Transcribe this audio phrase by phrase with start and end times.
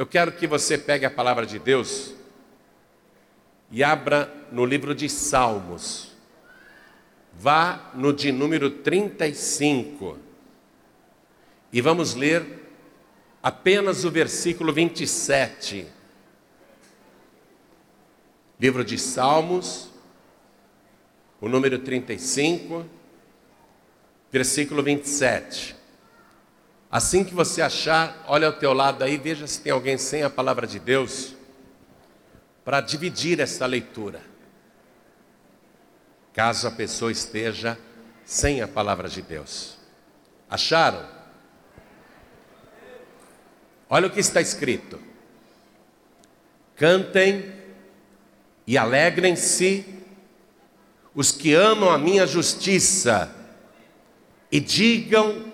[0.00, 2.14] Eu quero que você pegue a palavra de Deus
[3.70, 6.16] e abra no livro de Salmos.
[7.38, 10.18] Vá no de número 35
[11.70, 12.42] e vamos ler
[13.42, 15.86] apenas o versículo 27.
[18.58, 19.90] Livro de Salmos,
[21.42, 22.86] o número 35,
[24.32, 25.79] versículo 27.
[26.90, 30.30] Assim que você achar, olha ao teu lado aí, veja se tem alguém sem a
[30.30, 31.36] palavra de Deus
[32.64, 34.20] para dividir essa leitura.
[36.32, 37.78] Caso a pessoa esteja
[38.24, 39.78] sem a palavra de Deus.
[40.48, 41.06] Acharam?
[43.88, 45.00] Olha o que está escrito:
[46.74, 47.52] Cantem
[48.66, 49.84] e alegrem-se
[51.14, 53.34] os que amam a minha justiça,
[54.50, 55.49] e digam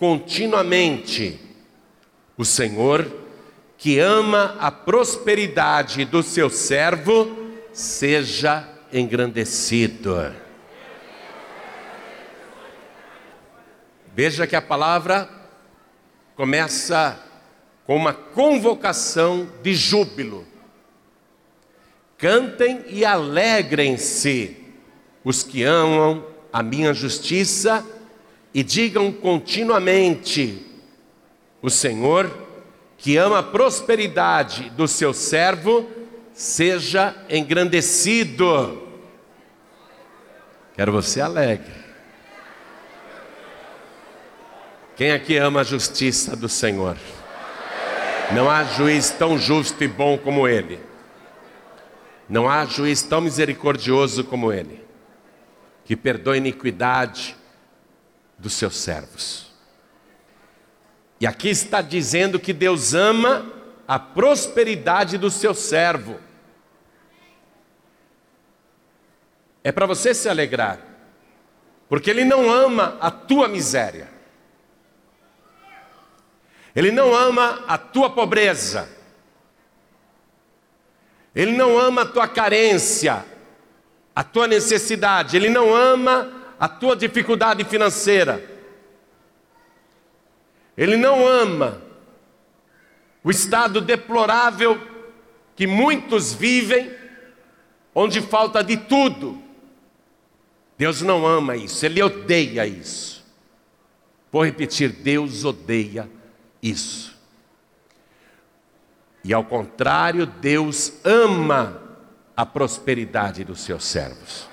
[0.00, 1.38] continuamente.
[2.38, 3.06] O Senhor,
[3.76, 7.36] que ama a prosperidade do seu servo,
[7.70, 10.34] seja engrandecido.
[14.14, 15.28] Veja que a palavra
[16.34, 17.22] começa
[17.84, 20.46] com uma convocação de júbilo.
[22.16, 24.56] Cantem e alegrem-se
[25.22, 27.84] os que amam a minha justiça
[28.52, 30.66] e digam continuamente:
[31.62, 32.30] O Senhor,
[32.98, 35.88] que ama a prosperidade do seu servo,
[36.32, 38.88] seja engrandecido.
[40.74, 41.80] Quero você alegre.
[44.96, 46.96] Quem aqui ama a justiça do Senhor?
[48.34, 50.78] Não há juiz tão justo e bom como Ele.
[52.28, 54.84] Não há juiz tão misericordioso como Ele,
[55.84, 57.36] que perdoa iniquidade,
[58.40, 59.50] dos seus servos.
[61.20, 63.46] E aqui está dizendo que Deus ama
[63.86, 66.18] a prosperidade do seu servo.
[69.62, 70.78] É para você se alegrar,
[71.88, 74.08] porque Ele não ama a tua miséria,
[76.74, 78.88] Ele não ama a tua pobreza,
[81.34, 83.22] Ele não ama a tua carência,
[84.16, 88.44] a tua necessidade, Ele não ama a tua dificuldade financeira.
[90.76, 91.80] Ele não ama
[93.24, 94.78] o estado deplorável
[95.56, 96.94] que muitos vivem,
[97.94, 99.42] onde falta de tudo.
[100.76, 103.24] Deus não ama isso, Ele odeia isso.
[104.30, 106.08] Vou repetir: Deus odeia
[106.62, 107.18] isso.
[109.24, 111.82] E ao contrário, Deus ama
[112.36, 114.49] a prosperidade dos seus servos.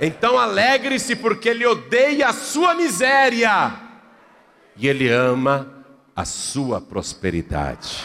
[0.00, 3.80] Então alegre-se, porque Ele odeia a sua miséria
[4.76, 5.84] e Ele ama
[6.16, 8.02] a sua prosperidade.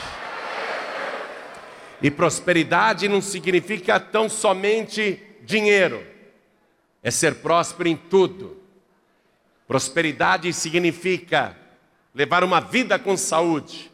[2.02, 6.06] E prosperidade não significa tão somente dinheiro,
[7.04, 8.58] é ser próspero em tudo.
[9.68, 11.58] Prosperidade significa
[12.14, 13.92] levar uma vida com saúde,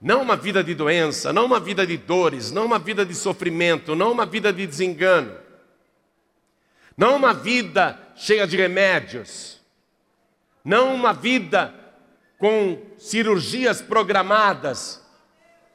[0.00, 3.96] não uma vida de doença, não uma vida de dores, não uma vida de sofrimento,
[3.96, 5.47] não uma vida de desengano
[6.98, 9.60] não uma vida cheia de remédios,
[10.64, 11.72] não uma vida
[12.36, 15.00] com cirurgias programadas,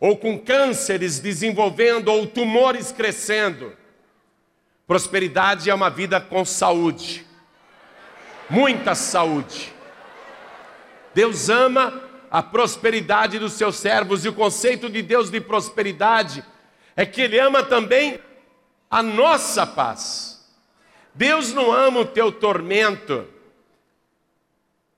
[0.02, 3.72] ou com cânceres desenvolvendo, ou tumores crescendo.
[4.86, 7.26] Prosperidade é uma vida com saúde,
[8.50, 9.74] muita saúde.
[11.16, 16.44] Deus ama a prosperidade dos seus servos, e o conceito de Deus de prosperidade
[16.98, 18.20] é que Ele ama também
[18.92, 20.33] a nossa paz.
[21.14, 23.28] Deus não ama o teu tormento,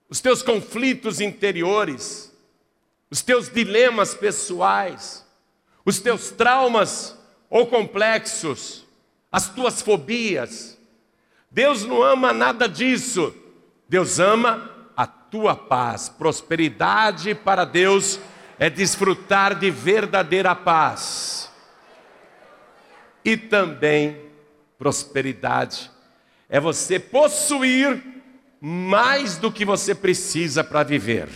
[0.08, 2.34] os teus conflitos interiores,
[3.10, 5.26] os teus dilemas pessoais,
[5.84, 7.18] os teus traumas
[7.50, 8.86] ou complexos,
[9.32, 10.78] as tuas fobias.
[11.52, 13.34] Deus não ama nada disso.
[13.88, 16.08] Deus ama a tua paz.
[16.08, 18.20] Prosperidade para Deus
[18.58, 21.52] é desfrutar de verdadeira paz.
[23.24, 24.22] E também
[24.78, 25.95] prosperidade
[26.56, 28.02] é você possuir
[28.62, 31.28] mais do que você precisa para viver.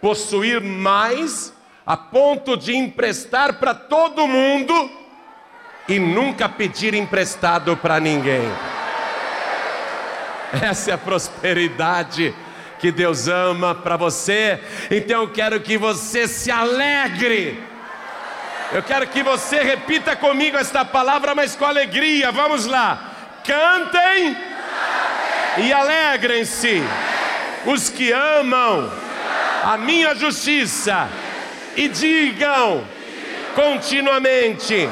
[0.00, 1.54] Possuir mais
[1.86, 4.90] a ponto de emprestar para todo mundo
[5.88, 8.50] e nunca pedir emprestado para ninguém.
[10.60, 12.34] Essa é a prosperidade
[12.80, 14.58] que Deus ama para você.
[14.90, 17.62] Então eu quero que você se alegre
[18.74, 22.32] eu quero que você repita comigo esta palavra, mas com alegria.
[22.32, 23.12] Vamos lá.
[23.44, 24.36] Cantem,
[25.58, 26.82] e alegrem-se
[27.66, 28.90] os que amam
[29.62, 31.08] a minha justiça
[31.76, 32.84] e digam
[33.54, 34.88] continuamente: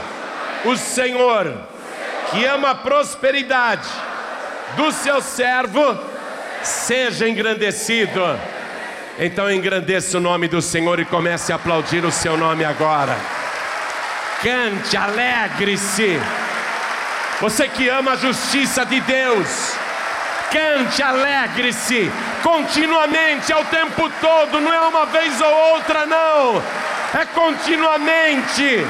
[0.65, 1.53] o Senhor,
[2.31, 3.89] que ama a prosperidade
[4.77, 5.99] do seu servo,
[6.63, 8.23] seja engrandecido.
[9.19, 13.42] Então engrandeça o nome do Senhor e comece a aplaudir o seu nome agora.
[14.43, 16.21] Cante, alegre-se.
[17.41, 19.77] Você que ama a justiça de Deus,
[20.51, 22.11] cante, alegre-se
[22.43, 26.63] continuamente, ao tempo todo, não é uma vez ou outra, não,
[27.15, 28.85] é continuamente.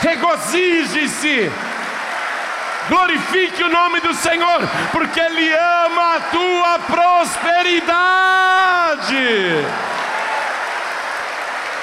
[0.00, 1.50] Regozije-se,
[2.88, 7.96] glorifique o nome do Senhor, porque Ele ama a tua prosperidade.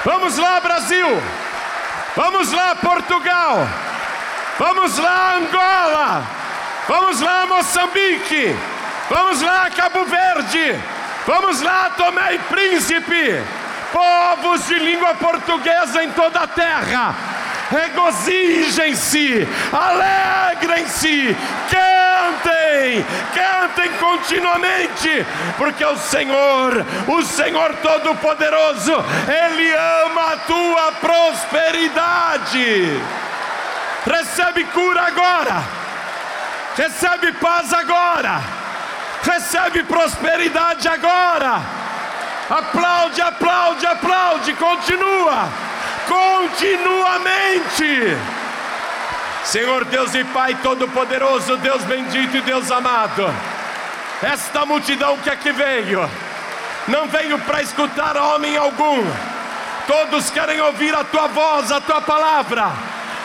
[0.04, 1.20] Vamos lá, Brasil,
[2.16, 3.68] vamos lá, Portugal.
[4.58, 6.22] Vamos lá, Angola.
[6.88, 8.54] Vamos lá, Moçambique.
[9.08, 10.78] Vamos lá, Cabo Verde.
[11.26, 13.42] Vamos lá, Tomé e Príncipe.
[13.92, 17.14] Povos de língua portuguesa em toda a terra.
[17.70, 21.36] Regozijem-se, alegrem-se,
[22.70, 25.26] cantem, cantem continuamente,
[25.58, 28.92] porque o Senhor, o Senhor Todo-Poderoso,
[29.28, 29.74] Ele
[30.04, 33.02] ama a tua prosperidade.
[34.06, 35.62] Recebe cura agora,
[36.76, 38.40] recebe paz agora,
[39.22, 41.60] recebe prosperidade agora.
[42.48, 45.48] Aplaude, aplaude, aplaude, continua,
[46.08, 48.16] continuamente.
[49.44, 53.32] Senhor Deus e Pai Todo-Poderoso, Deus bendito e Deus amado,
[54.22, 56.08] esta multidão que aqui veio,
[56.86, 59.04] não veio para escutar homem algum,
[59.86, 62.70] todos querem ouvir a tua voz, a tua palavra.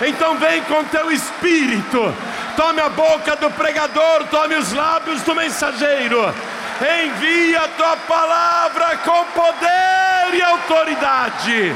[0.01, 2.13] Então vem com teu espírito,
[2.55, 6.33] tome a boca do pregador, tome os lábios do mensageiro,
[6.81, 11.75] envia a tua palavra com poder e autoridade,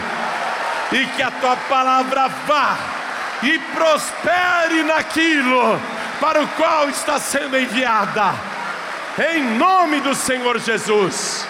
[0.91, 2.77] e que a tua palavra vá
[3.43, 5.79] e prospere naquilo
[6.19, 8.33] para o qual está sendo enviada,
[9.31, 11.47] em nome do Senhor Jesus.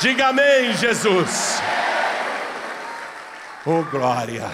[0.00, 1.62] Diga amém, Jesus.
[3.66, 4.50] Oh, glória.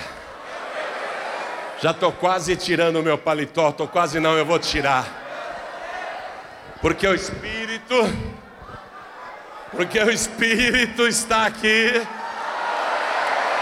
[1.80, 5.06] Já estou quase tirando o meu paletó, estou quase não, eu vou tirar.
[6.80, 7.94] Porque o Espírito,
[9.70, 12.06] porque o Espírito está aqui.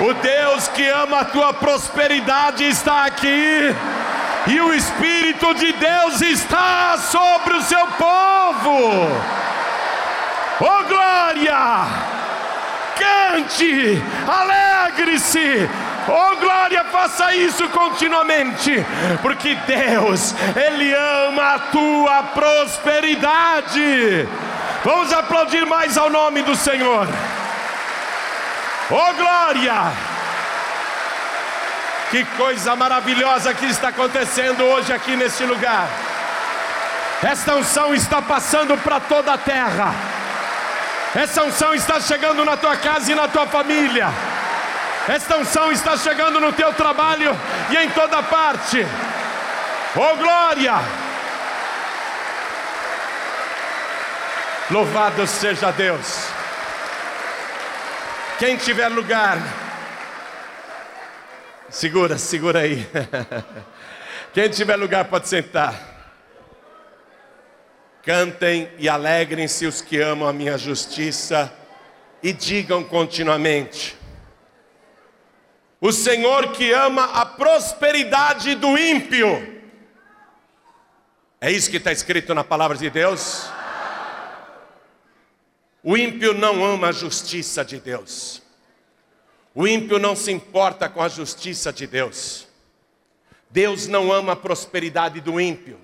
[0.00, 3.75] O Deus que ama a tua prosperidade está aqui.
[4.46, 9.08] E o Espírito de Deus está sobre o seu povo.
[10.61, 11.87] Oh glória!
[12.96, 15.69] Cante, alegre-se,
[16.06, 18.85] Oh glória, faça isso continuamente,
[19.23, 24.29] porque Deus, Ele ama a tua prosperidade.
[24.85, 27.08] Vamos aplaudir mais ao nome do Senhor.
[28.90, 29.92] Oh glória!
[32.10, 35.88] Que coisa maravilhosa que está acontecendo hoje aqui neste lugar.
[37.22, 39.94] Esta unção está passando para toda a terra.
[41.14, 44.08] Essa unção está chegando na tua casa e na tua família.
[45.08, 47.34] Esta unção está chegando no teu trabalho
[47.70, 48.87] e em toda parte.
[49.96, 50.75] Oh glória!
[54.70, 56.44] Louvado seja Deus.
[58.38, 59.38] Quem tiver lugar,
[61.70, 62.85] segura, segura aí.
[64.35, 65.94] Quem tiver lugar pode sentar.
[68.02, 71.52] Cantem e alegrem-se os que amam a minha justiça
[72.20, 73.97] e digam continuamente:
[75.80, 79.62] o Senhor que ama a prosperidade do ímpio.
[81.40, 83.49] É isso que está escrito na palavra de Deus?
[85.87, 88.43] O ímpio não ama a justiça de Deus.
[89.55, 92.49] O ímpio não se importa com a justiça de Deus.
[93.50, 95.79] Deus não ama a prosperidade do ímpio.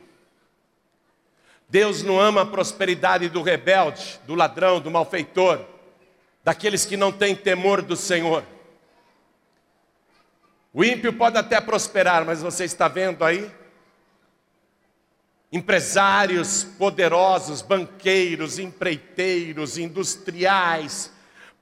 [1.68, 5.60] Deus não ama a prosperidade do rebelde, do ladrão, do malfeitor,
[6.42, 8.42] daqueles que não têm temor do Senhor.
[10.72, 13.52] O ímpio pode até prosperar, mas você está vendo aí?
[15.52, 21.12] Empresários poderosos, banqueiros, empreiteiros, industriais,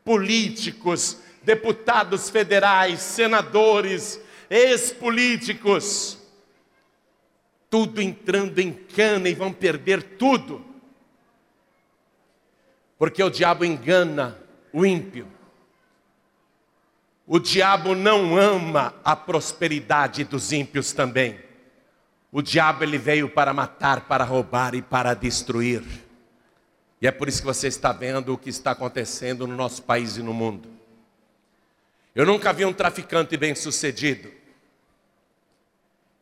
[0.04, 6.18] políticos, deputados federais, senadores, ex-políticos,
[7.70, 10.64] tudo entrando em cana e vão perder tudo,
[12.98, 14.38] porque o diabo engana
[14.72, 15.26] o ímpio.
[17.26, 21.38] O diabo não ama a prosperidade dos ímpios também.
[22.30, 25.82] O diabo ele veio para matar, para roubar e para destruir.
[27.00, 30.16] E é por isso que você está vendo o que está acontecendo no nosso país
[30.16, 30.68] e no mundo.
[32.14, 34.30] Eu nunca vi um traficante bem-sucedido.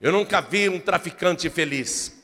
[0.01, 2.15] Eu nunca vi um traficante feliz.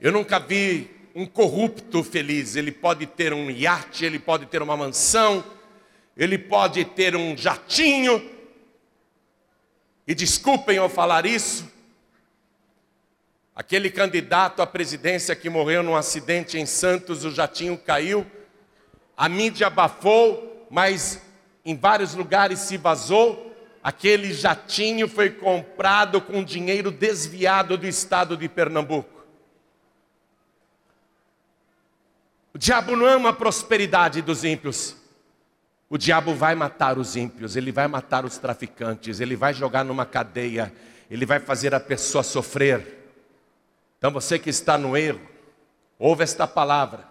[0.00, 2.56] Eu nunca vi um corrupto feliz.
[2.56, 5.44] Ele pode ter um iate, ele pode ter uma mansão,
[6.16, 8.37] ele pode ter um jatinho.
[10.08, 11.70] E desculpem eu falar isso,
[13.54, 18.26] aquele candidato à presidência que morreu num acidente em Santos, o jatinho caiu,
[19.14, 21.20] a mídia abafou, mas
[21.62, 23.54] em vários lugares se vazou.
[23.82, 29.26] Aquele jatinho foi comprado com dinheiro desviado do estado de Pernambuco.
[32.54, 34.96] O diabo não ama a prosperidade dos ímpios.
[35.90, 40.04] O diabo vai matar os ímpios, ele vai matar os traficantes, ele vai jogar numa
[40.04, 40.72] cadeia,
[41.10, 42.98] ele vai fazer a pessoa sofrer.
[43.96, 45.20] Então você que está no erro,
[45.98, 47.08] ouve esta palavra.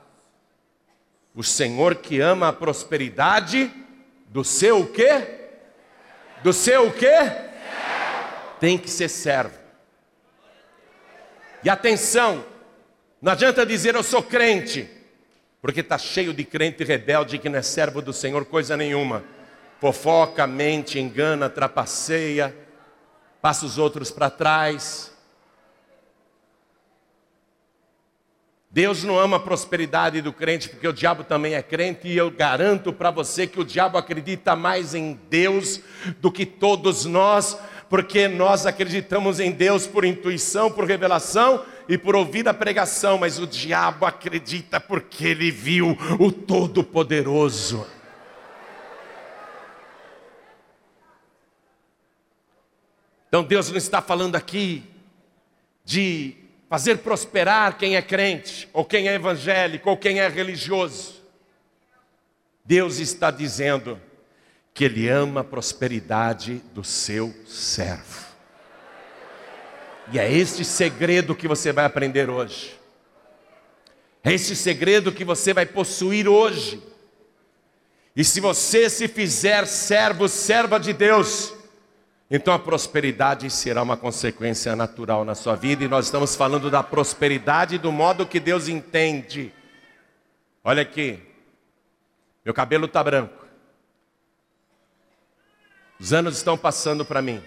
[1.33, 3.71] O Senhor que ama a prosperidade
[4.27, 5.49] do seu o quê?
[6.43, 7.15] Do seu o quê?
[8.59, 9.57] Tem que ser servo.
[11.63, 12.45] E atenção,
[13.19, 14.89] não adianta dizer eu sou crente,
[15.61, 19.23] porque está cheio de crente rebelde que não é servo do Senhor coisa nenhuma.
[19.79, 22.55] Fofoca, mente, engana, trapaceia,
[23.41, 25.15] passa os outros para trás.
[28.69, 32.29] Deus não ama a prosperidade do crente, porque o diabo também é crente, e eu
[32.29, 35.81] garanto para você que o diabo acredita mais em Deus
[36.19, 37.57] do que todos nós,
[37.89, 43.39] porque nós acreditamos em Deus por intuição, por revelação e por ouvir a pregação, mas
[43.39, 47.87] o diabo acredita porque ele viu o Todo-Poderoso.
[53.27, 54.83] Então Deus não está falando aqui
[55.83, 56.35] de
[56.69, 61.15] fazer prosperar quem é crente, ou quem é evangélico, ou quem é religioso.
[62.65, 64.01] Deus está dizendo
[64.77, 68.27] que Ele ama a prosperidade do seu servo.
[70.13, 72.79] E é este segredo que você vai aprender hoje.
[74.23, 76.79] É este segredo que você vai possuir hoje.
[78.15, 81.51] E se você se fizer servo, serva de Deus,
[82.29, 86.83] então a prosperidade será uma consequência natural na sua vida, e nós estamos falando da
[86.83, 89.51] prosperidade do modo que Deus entende.
[90.63, 91.19] Olha aqui,
[92.45, 93.46] meu cabelo está branco,
[95.99, 97.41] os anos estão passando para mim,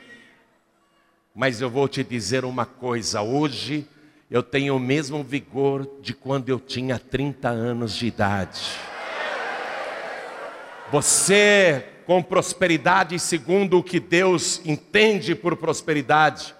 [1.34, 3.86] mas eu vou te dizer uma coisa: hoje
[4.30, 8.60] eu tenho o mesmo vigor de quando eu tinha 30 anos de idade.
[10.90, 16.52] Você com prosperidade segundo o que Deus entende por prosperidade,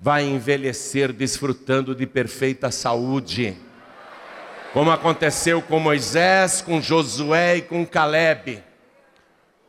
[0.00, 3.54] vai envelhecer desfrutando de perfeita saúde.
[4.72, 8.62] Como aconteceu com Moisés, com Josué e com Caleb.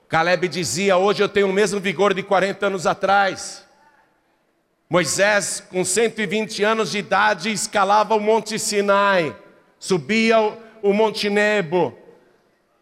[0.09, 3.65] Caleb dizia: Hoje eu tenho o mesmo vigor de 40 anos atrás.
[4.89, 9.37] Moisés, com 120 anos de idade, escalava o Monte Sinai,
[9.77, 10.39] subia
[10.81, 11.95] o Monte Nebo,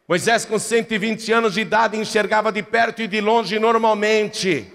[0.08, 4.72] Moisés, com 120 anos de idade, enxergava de perto e de longe normalmente.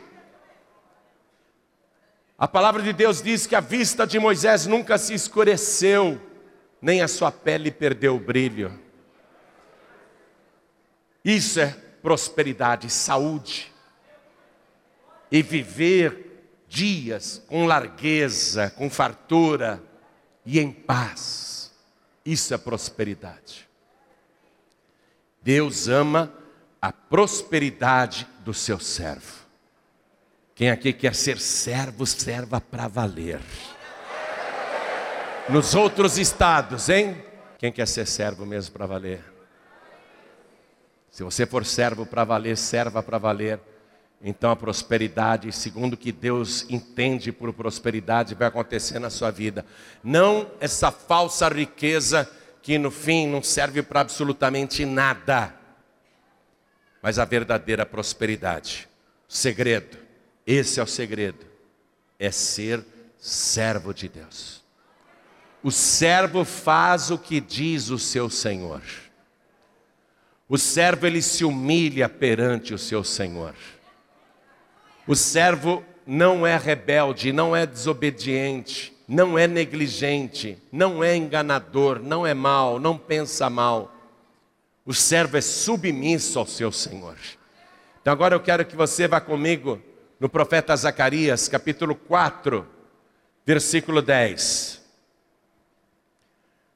[2.37, 6.21] A palavra de Deus diz que a vista de Moisés nunca se escureceu,
[6.83, 8.79] nem a sua pele perdeu o brilho.
[11.25, 13.73] Isso é prosperidade, saúde.
[15.31, 16.33] E viver
[16.69, 19.83] dias com largueza, com fartura
[20.45, 21.73] e em paz.
[22.25, 23.69] Isso é prosperidade.
[25.43, 26.33] Deus ama
[26.81, 29.43] a prosperidade do seu servo.
[30.55, 33.41] Quem aqui quer ser servo, serva para valer.
[35.49, 37.25] Nos outros estados, hein?
[37.59, 39.32] Quem quer ser servo mesmo para valer?
[41.13, 43.61] Se você for servo para valer, serva para valer.
[44.25, 49.67] Então a prosperidade, segundo o que Deus entende por prosperidade, vai acontecer na sua vida.
[50.03, 52.29] Não essa falsa riqueza
[52.63, 55.55] que no fim não serve para absolutamente nada,
[57.03, 58.89] mas a verdadeira prosperidade.
[59.29, 59.99] Segredo,
[60.47, 61.45] esse é o segredo,
[62.19, 62.83] é ser
[63.19, 64.63] servo de Deus.
[65.63, 68.83] O servo faz o que diz o seu Senhor.
[70.53, 73.55] O servo ele se humilha perante o seu Senhor.
[75.07, 82.27] O servo não é rebelde, não é desobediente, não é negligente, não é enganador, não
[82.27, 83.97] é mal, não pensa mal.
[84.85, 87.17] O servo é submisso ao seu Senhor.
[88.03, 89.81] Então agora eu quero que você vá comigo
[90.21, 92.69] no profeta Zacarias, capítulo 4,
[93.47, 94.83] versículo 10.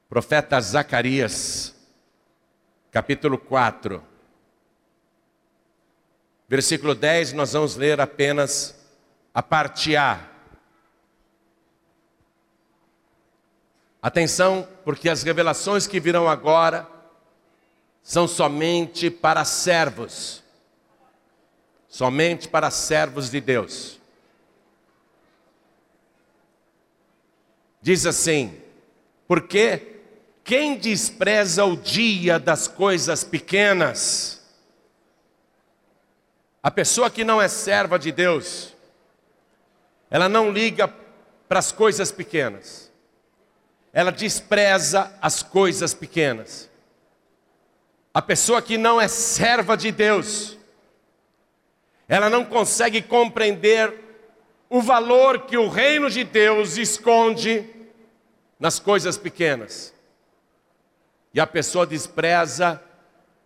[0.09, 1.66] Profeta Zacarias,
[2.97, 4.03] capítulo 4,
[6.47, 8.75] versículo 10, nós vamos ler apenas
[9.31, 10.27] a parte A.
[14.01, 16.89] Atenção, porque as revelações que virão agora
[18.01, 20.43] são somente para servos,
[21.87, 23.99] somente para servos de Deus.
[27.79, 28.59] Diz assim:
[29.27, 29.96] porque
[30.47, 34.41] quem despreza o dia das coisas pequenas,
[36.63, 38.73] a pessoa que não é serva de Deus,
[40.09, 40.87] ela não liga
[41.49, 42.89] para as coisas pequenas,
[43.91, 46.69] ela despreza as coisas pequenas.
[48.13, 50.57] A pessoa que não é serva de Deus,
[52.07, 53.93] ela não consegue compreender
[54.69, 57.69] o valor que o reino de Deus esconde
[58.57, 59.96] nas coisas pequenas.
[61.33, 62.81] E a pessoa despreza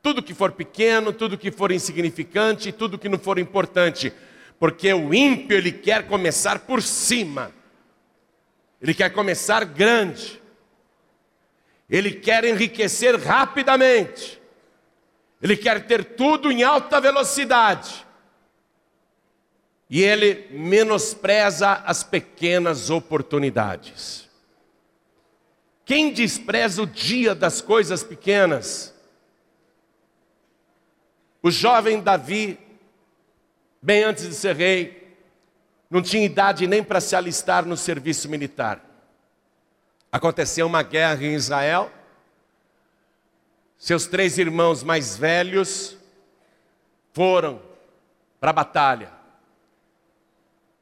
[0.02, 4.12] tudo que for pequeno, tudo que for insignificante, tudo que não for importante,
[4.60, 7.52] porque o ímpio ele quer começar por cima.
[8.82, 10.42] Ele quer começar grande.
[11.90, 14.42] Ele quer enriquecer rapidamente.
[15.42, 18.06] Ele quer ter tudo em alta velocidade.
[19.90, 24.21] E ele menospreza as pequenas oportunidades.
[25.86, 28.94] Quem despreza o dia das coisas pequenas?
[31.42, 32.60] O jovem Davi,
[33.82, 35.18] bem antes de ser rei,
[35.90, 38.82] não tinha idade nem para se alistar no serviço militar.
[40.12, 41.92] Aconteceu uma guerra em Israel.
[43.78, 45.98] Seus três irmãos mais velhos
[47.14, 47.62] foram
[48.40, 49.12] para a batalha.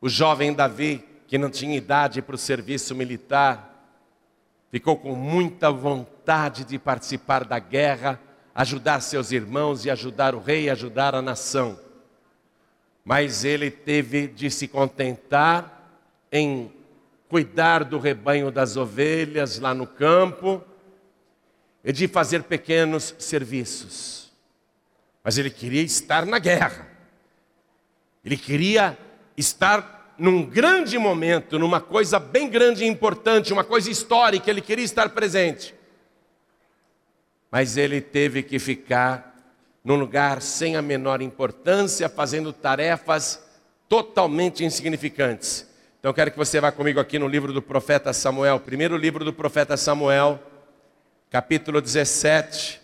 [0.01, 3.68] O jovem Davi, que não tinha idade para o serviço militar,
[4.71, 8.19] ficou com muita vontade de participar da guerra,
[8.53, 11.79] ajudar seus irmãos e ajudar o rei ajudar a nação.
[13.03, 15.75] Mas ele teve de se contentar
[16.31, 16.72] em
[17.27, 20.63] cuidar do rebanho das ovelhas lá no campo
[21.83, 24.31] e de fazer pequenos serviços.
[25.24, 26.87] Mas ele queria estar na guerra.
[28.24, 28.98] Ele queria
[29.37, 34.84] estar num grande momento, numa coisa bem grande e importante, uma coisa histórica, ele queria
[34.84, 35.74] estar presente.
[37.50, 39.36] Mas ele teve que ficar
[39.84, 43.42] num lugar sem a menor importância, fazendo tarefas
[43.88, 45.68] totalmente insignificantes.
[46.00, 49.34] Então quero que você vá comigo aqui no livro do profeta Samuel, primeiro livro do
[49.34, 50.40] profeta Samuel,
[51.29, 52.82] capítulo 17.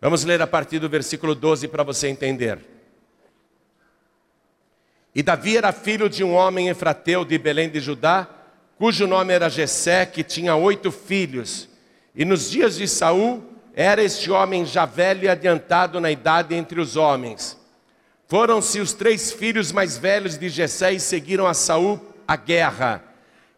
[0.00, 2.71] Vamos ler a partir do versículo 12 para você entender.
[5.14, 8.26] E Davi era filho de um homem efrateu de Belém de Judá,
[8.78, 11.68] cujo nome era Jessé, que tinha oito filhos.
[12.14, 13.42] E nos dias de Saul
[13.74, 17.58] era este homem já velho e adiantado na idade entre os homens.
[18.26, 23.02] Foram-se os três filhos mais velhos de Jessé e seguiram a Saul a guerra.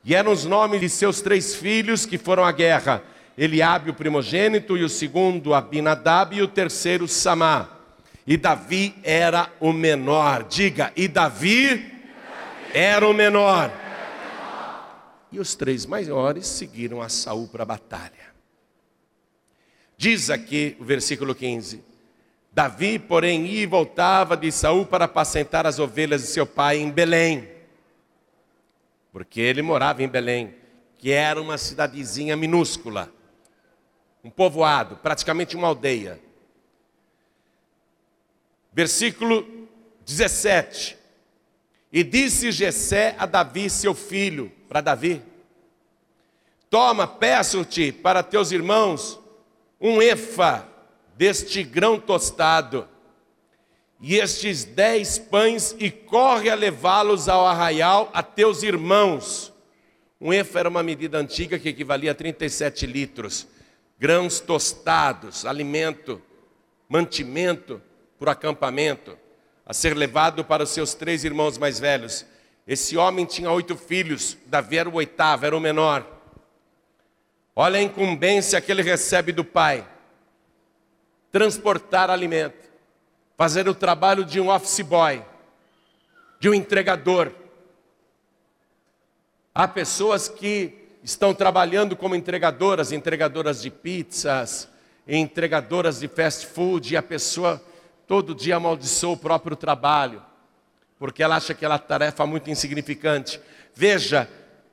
[0.05, 3.03] E eram os nomes de seus três filhos que foram à guerra:
[3.39, 7.74] Eliabe, o primogênito, e o segundo Abinadab, e o terceiro Samá.
[8.27, 10.45] E Davi era o menor.
[10.45, 11.93] Diga, e Davi
[12.73, 13.71] era o menor.
[15.31, 18.35] E os três maiores seguiram a Saul para a batalha.
[19.97, 21.83] Diz aqui o versículo 15:
[22.53, 26.91] Davi, porém, ia e voltava de Saul para apacentar as ovelhas de seu pai em
[26.91, 27.49] Belém.
[29.13, 30.55] Porque ele morava em Belém,
[30.99, 33.13] que era uma cidadezinha minúscula,
[34.23, 36.21] um povoado, praticamente uma aldeia.
[38.75, 39.47] Versículo
[40.05, 40.99] 17.
[41.93, 45.23] E disse Jessé a Davi, seu filho, para Davi:
[46.69, 49.21] Toma, peço-te para teus irmãos
[49.81, 50.69] um efa
[51.17, 52.89] deste grão tostado
[54.01, 59.53] e estes dez pães e corre a levá-los ao arraial a teus irmãos.
[60.21, 63.47] Um efa era uma medida antiga que equivalia a 37 litros.
[64.01, 66.21] Grãos tostados, alimento,
[66.89, 67.81] mantimento
[68.19, 69.19] para o acampamento,
[69.67, 72.25] a ser levado para os seus três irmãos mais velhos.
[72.67, 76.07] Esse homem tinha oito filhos, Davi era o oitavo, era o menor.
[77.55, 79.87] Olha a incumbência que ele recebe do pai:
[81.31, 82.71] transportar alimento,
[83.37, 85.23] fazer o trabalho de um office boy,
[86.41, 87.33] de um entregador.
[89.55, 94.69] Há pessoas que estão trabalhando como entregadoras, entregadoras de pizzas,
[95.07, 97.63] entregadoras de fast food, e a pessoa
[98.07, 100.23] todo dia amaldiçoa o próprio trabalho,
[100.99, 103.41] porque ela acha aquela tarefa muito insignificante.
[103.75, 104.29] Veja,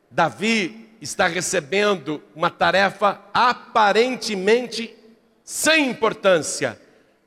[0.10, 4.96] Davi está recebendo uma tarefa aparentemente
[5.44, 6.80] sem importância,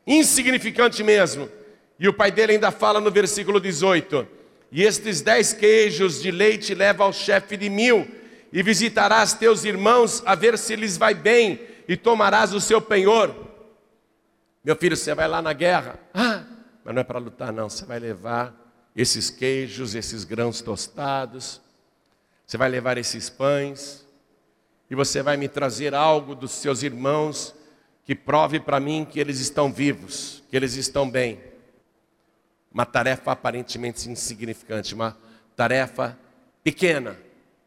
[0.06, 1.48] insignificante mesmo.
[1.98, 4.26] E o pai dele ainda fala no versículo 18:
[4.70, 8.06] E estes dez queijos de leite leva ao chefe de mil,
[8.52, 13.34] e visitarás teus irmãos a ver se lhes vai bem, e tomarás o seu penhor.
[14.64, 15.98] Meu filho, você vai lá na guerra.
[16.14, 16.42] Ah,
[16.82, 17.68] mas não é para lutar, não.
[17.68, 18.54] Você vai levar
[18.96, 21.60] esses queijos, esses grãos tostados,
[22.46, 24.06] você vai levar esses pães,
[24.90, 27.54] e você vai me trazer algo dos seus irmãos
[28.04, 31.42] que prove para mim que eles estão vivos, que eles estão bem.
[32.72, 35.16] Uma tarefa aparentemente insignificante, uma
[35.56, 36.18] tarefa
[36.62, 37.18] pequena,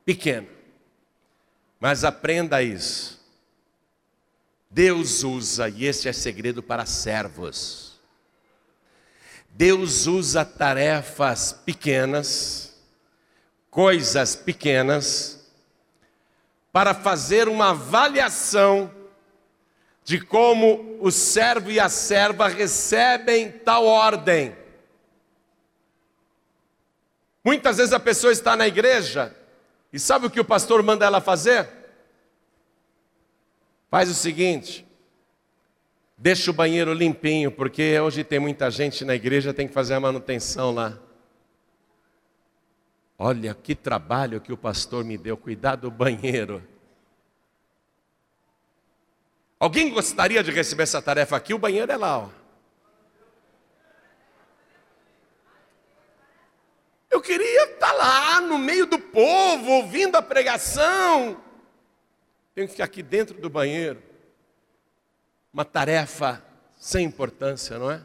[0.05, 0.47] pequena.
[1.79, 3.16] Mas aprenda isso.
[4.69, 7.99] Deus usa, e esse é segredo para servos.
[9.49, 12.75] Deus usa tarefas pequenas,
[13.71, 15.49] coisas pequenas,
[16.71, 18.91] para fazer uma avaliação
[20.03, 24.56] de como o servo e a serva recebem tal ordem.
[27.43, 29.36] Muitas vezes a pessoa está na igreja
[29.91, 31.67] e sabe o que o pastor manda ela fazer?
[33.89, 34.86] Faz o seguinte:
[36.17, 40.00] deixa o banheiro limpinho, porque hoje tem muita gente na igreja, tem que fazer a
[40.00, 40.97] manutenção lá.
[43.17, 46.63] Olha que trabalho que o pastor me deu, cuidar do banheiro.
[49.60, 51.52] Alguém gostaria de receber essa tarefa aqui?
[51.54, 52.30] O banheiro é lá, ó.
[57.10, 61.41] Eu queria estar lá no meio do povo, ouvindo a pregação.
[62.57, 64.01] Tenho que ficar aqui dentro do banheiro.
[65.53, 66.43] Uma tarefa
[66.75, 68.03] sem importância, não é?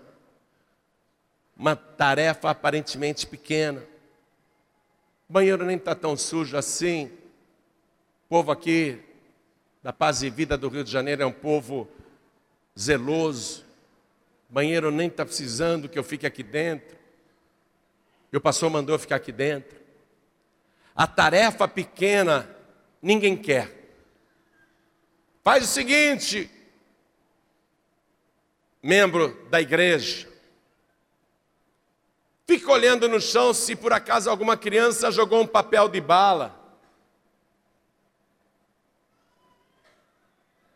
[1.56, 3.82] Uma tarefa aparentemente pequena.
[5.26, 7.06] O banheiro nem está tão sujo assim.
[8.26, 9.00] O povo aqui
[9.82, 11.88] da Paz e Vida do Rio de Janeiro é um povo
[12.78, 13.64] zeloso.
[14.50, 16.98] Banheiro nem está precisando que eu fique aqui dentro.
[18.30, 19.80] E o pastor mandou eu ficar aqui dentro.
[20.94, 22.54] A tarefa pequena
[23.00, 23.80] ninguém quer.
[25.42, 26.48] Faz o seguinte,
[28.80, 30.28] membro da igreja,
[32.46, 36.62] fica olhando no chão se por acaso alguma criança jogou um papel de bala.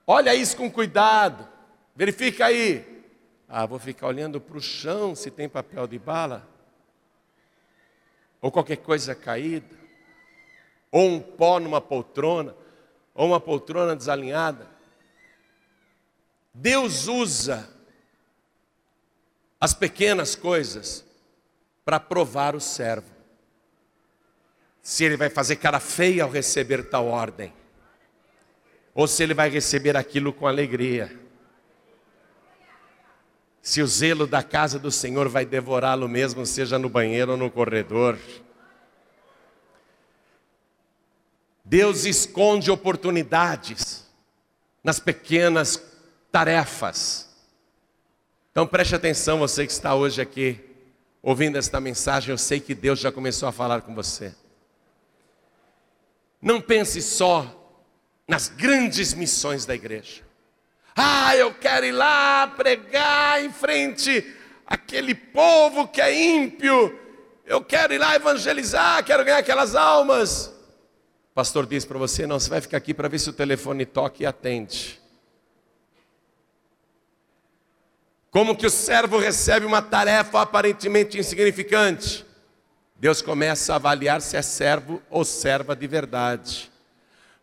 [0.05, 1.49] Olha isso com cuidado.
[1.95, 3.05] Verifica aí.
[3.49, 6.49] Ah, vou ficar olhando para o chão se tem papel de bala.
[8.41, 9.77] Ou qualquer coisa caída.
[10.91, 12.55] Ou um pó numa poltrona.
[13.17, 14.69] Ou uma poltrona desalinhada.
[16.55, 17.69] Deus usa
[19.61, 21.05] as pequenas coisas
[21.85, 23.11] para provar o servo.
[24.81, 27.53] Se ele vai fazer cara feia ao receber tal ordem
[28.97, 31.15] ou se ele vai receber aquilo com alegria.
[33.61, 37.51] Se o zelo da casa do Senhor vai devorá-lo mesmo, seja no banheiro ou no
[37.51, 38.17] corredor.
[41.69, 44.07] Deus esconde oportunidades
[44.85, 45.83] nas pequenas
[46.31, 47.29] tarefas.
[48.53, 50.61] Então preste atenção, você que está hoje aqui
[51.21, 54.33] ouvindo esta mensagem, eu sei que Deus já começou a falar com você.
[56.41, 57.53] Não pense só
[58.29, 60.23] nas grandes missões da igreja.
[60.95, 64.25] Ah, eu quero ir lá pregar em frente
[64.65, 66.97] àquele povo que é ímpio.
[67.45, 70.56] Eu quero ir lá evangelizar, quero ganhar aquelas almas.
[71.37, 74.23] Pastor diz para você: não, você vai ficar aqui para ver se o telefone toca
[74.23, 74.99] e atende.
[78.31, 82.25] Como que o servo recebe uma tarefa aparentemente insignificante?
[82.99, 86.73] Deus começa a avaliar se é servo ou serva de verdade.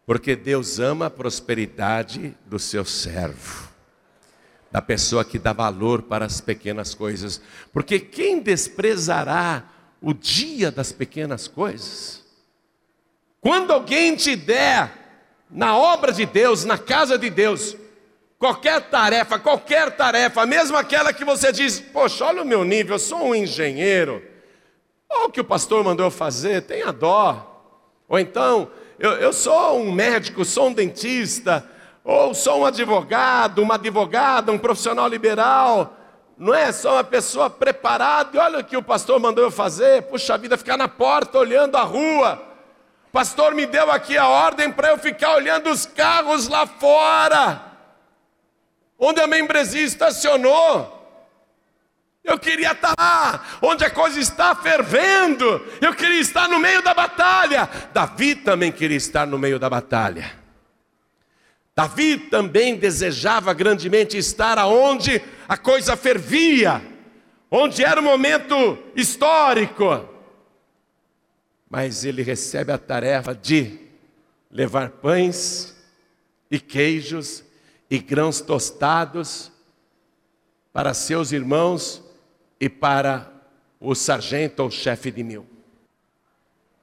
[0.07, 3.69] Porque Deus ama a prosperidade do seu servo,
[4.71, 7.39] da pessoa que dá valor para as pequenas coisas.
[7.71, 9.69] Porque quem desprezará
[10.01, 12.22] o dia das pequenas coisas?
[13.43, 14.89] Quando alguém te der
[15.51, 17.75] na obra de Deus, na casa de Deus,
[18.39, 22.99] qualquer tarefa, qualquer tarefa, mesmo aquela que você diz, poxa, olha o meu nível, eu
[22.99, 24.23] sou um engenheiro,
[25.09, 27.75] olha o que o pastor mandou eu fazer, tenha dó.
[28.07, 31.69] Ou então, eu, eu sou um médico, sou um dentista,
[32.01, 35.97] ou sou um advogado, uma advogada, um profissional liberal.
[36.37, 40.03] Não é só uma pessoa preparada, e olha o que o pastor mandou eu fazer,
[40.03, 42.52] puxa vida, ficar na porta olhando a rua.
[43.13, 47.63] Pastor me deu aqui a ordem para eu ficar olhando os carros lá fora,
[48.97, 50.99] onde a membresia estacionou.
[52.23, 55.63] Eu queria estar lá, onde a coisa está fervendo.
[55.79, 57.69] Eu queria estar no meio da batalha.
[57.93, 60.31] Davi também queria estar no meio da batalha.
[61.75, 66.81] Davi também desejava grandemente estar aonde a coisa fervia,
[67.51, 70.12] onde era o momento histórico.
[71.73, 73.79] Mas ele recebe a tarefa de
[74.51, 75.75] levar pães
[76.51, 77.43] e queijos
[77.89, 79.51] e grãos tostados
[80.71, 82.03] para seus irmãos
[82.59, 83.27] e para
[83.79, 85.47] o sargento ou chefe de mil.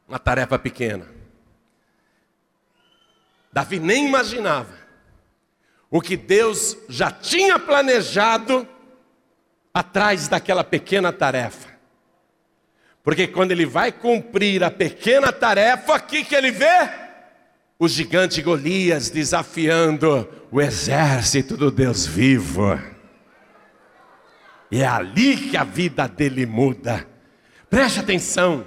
[0.09, 1.07] Uma tarefa pequena.
[3.53, 4.76] Davi nem imaginava
[5.88, 8.66] o que Deus já tinha planejado
[9.72, 11.69] atrás daquela pequena tarefa.
[13.02, 16.88] Porque quando ele vai cumprir a pequena tarefa, o que, que ele vê?
[17.78, 22.78] O gigante Golias desafiando o exército do Deus vivo.
[24.70, 27.06] E é ali que a vida dele muda.
[27.70, 28.66] Preste atenção.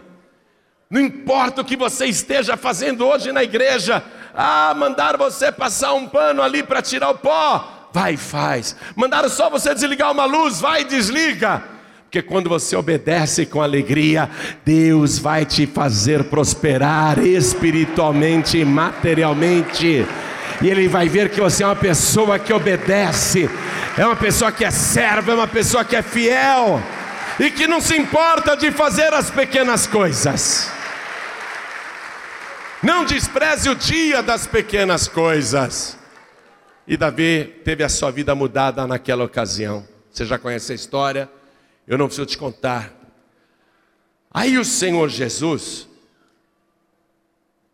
[0.90, 6.08] Não importa o que você esteja fazendo hoje na igreja, ah, mandaram você passar um
[6.08, 8.76] pano ali para tirar o pó, vai e faz.
[8.96, 11.64] Mandaram só você desligar uma luz, vai e desliga.
[12.14, 14.30] Porque quando você obedece com alegria,
[14.64, 20.06] Deus vai te fazer prosperar espiritualmente e materialmente.
[20.62, 23.50] E Ele vai ver que você é uma pessoa que obedece
[23.98, 26.80] é uma pessoa que é serva, é uma pessoa que é fiel
[27.40, 30.72] e que não se importa de fazer as pequenas coisas.
[32.84, 35.98] Não despreze o dia das pequenas coisas.
[36.88, 39.84] E Davi teve a sua vida mudada naquela ocasião.
[40.12, 41.28] Você já conhece a história,
[41.88, 42.94] eu não preciso te contar.
[44.32, 45.88] Aí o Senhor Jesus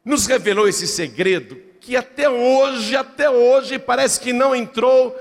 [0.03, 5.15] nos revelou esse segredo que até hoje, até hoje, parece que não entrou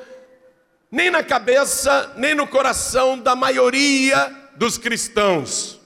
[0.91, 5.81] nem na cabeça, nem no coração da maioria dos cristãos.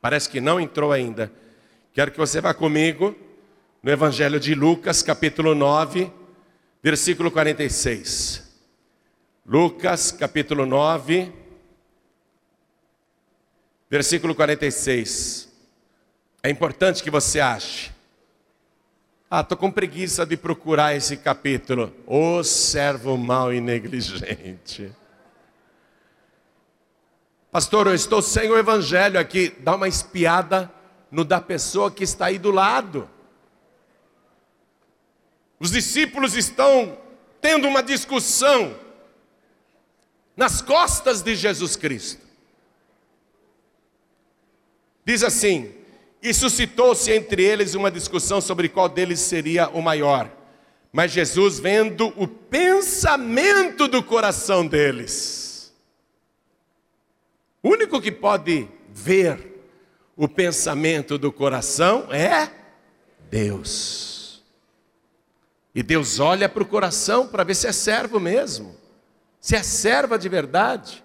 [0.00, 1.30] Parece que não entrou ainda.
[1.92, 3.14] Quero que você vá comigo
[3.82, 6.10] no Evangelho de Lucas, capítulo 9,
[6.82, 8.48] versículo 46.
[9.44, 11.32] Lucas, capítulo 9,
[13.90, 15.48] versículo 46.
[16.42, 17.90] É importante que você ache.
[19.30, 21.92] Ah, estou com preguiça de procurar esse capítulo.
[22.06, 24.90] O servo mau e negligente.
[27.50, 29.54] Pastor, eu estou sem o evangelho aqui.
[29.60, 30.70] Dá uma espiada
[31.10, 33.08] no da pessoa que está aí do lado.
[35.58, 36.96] Os discípulos estão
[37.40, 38.78] tendo uma discussão
[40.36, 42.27] nas costas de Jesus Cristo.
[45.08, 45.72] Diz assim:
[46.22, 50.30] e suscitou-se entre eles uma discussão sobre qual deles seria o maior.
[50.92, 55.72] Mas Jesus, vendo o pensamento do coração deles,
[57.62, 59.64] o único que pode ver
[60.14, 62.50] o pensamento do coração é
[63.30, 64.44] Deus.
[65.74, 68.76] E Deus olha para o coração para ver se é servo mesmo,
[69.40, 71.02] se é serva de verdade.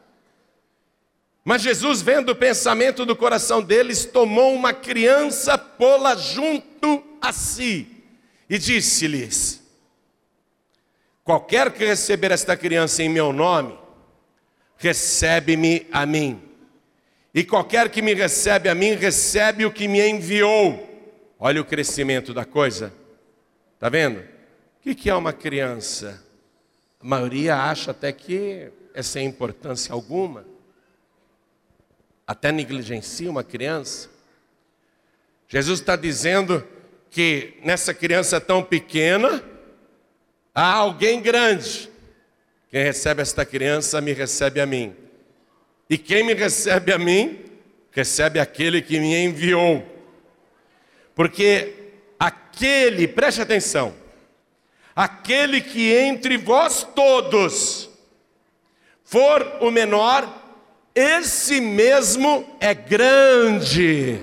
[1.43, 7.87] Mas Jesus, vendo o pensamento do coração deles, tomou uma criança, pô-la junto a si
[8.49, 9.61] e disse-lhes:
[11.23, 13.77] Qualquer que receber esta criança em meu nome,
[14.77, 16.41] recebe-me a mim.
[17.33, 20.89] E qualquer que me recebe a mim, recebe o que me enviou.
[21.37, 22.93] Olha o crescimento da coisa.
[23.73, 24.23] Está vendo?
[24.85, 26.23] O que é uma criança?
[27.01, 30.52] A maioria acha até que é sem importância alguma
[32.25, 34.09] até negligencia uma criança.
[35.47, 36.65] Jesus está dizendo
[37.09, 39.43] que nessa criança tão pequena
[40.53, 41.89] há alguém grande.
[42.69, 44.95] Quem recebe esta criança me recebe a mim.
[45.89, 47.39] E quem me recebe a mim,
[47.91, 49.85] recebe aquele que me enviou.
[51.13, 51.75] Porque
[52.19, 53.93] aquele, preste atenção,
[54.95, 57.89] aquele que entre vós todos
[59.03, 60.42] for o menor,
[60.95, 64.19] esse mesmo é grande.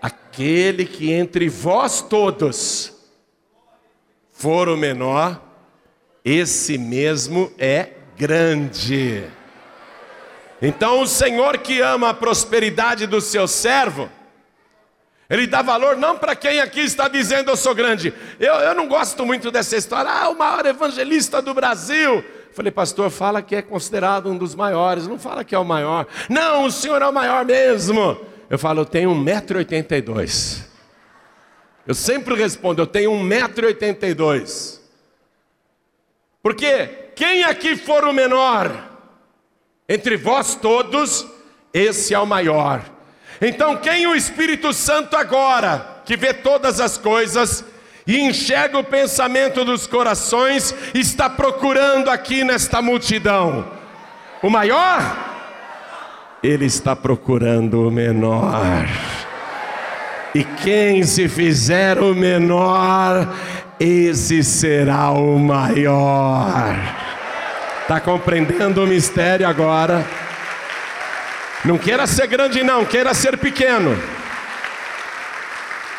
[0.00, 2.94] Aquele que entre vós todos
[4.32, 5.40] for o menor,
[6.24, 9.24] esse mesmo é grande.
[10.60, 14.10] Então, o Senhor que ama a prosperidade do seu servo,
[15.28, 18.14] ele dá valor não para quem aqui está dizendo eu sou grande.
[18.38, 20.10] Eu, eu não gosto muito dessa história.
[20.10, 22.24] Ah, o maior evangelista do Brasil.
[22.56, 26.06] Falei, pastor, fala que é considerado um dos maiores, não fala que é o maior.
[26.26, 28.18] Não, o senhor é o maior mesmo.
[28.48, 30.64] Eu falo, eu tenho 1,82m.
[31.86, 34.80] Eu sempre respondo, eu tenho 1,82m.
[36.42, 37.10] Por quê?
[37.14, 38.90] quem aqui for o menor
[39.86, 41.26] entre vós todos,
[41.74, 42.82] esse é o maior.
[43.38, 47.62] Então, quem o Espírito Santo agora, que vê todas as coisas
[48.06, 53.66] e enxerga o pensamento dos corações, está procurando aqui nesta multidão?
[54.42, 55.00] O maior?
[56.42, 58.86] Ele está procurando o menor.
[60.34, 63.34] E quem se fizer o menor,
[63.80, 66.76] esse será o maior.
[67.82, 70.04] Está compreendendo o mistério agora?
[71.64, 73.98] Não queira ser grande, não, queira ser pequeno.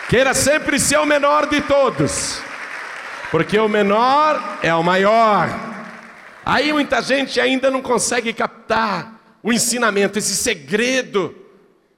[0.09, 2.41] Queira sempre ser o menor de todos,
[3.29, 5.49] porque o menor é o maior.
[6.45, 11.35] Aí muita gente ainda não consegue captar o ensinamento, esse segredo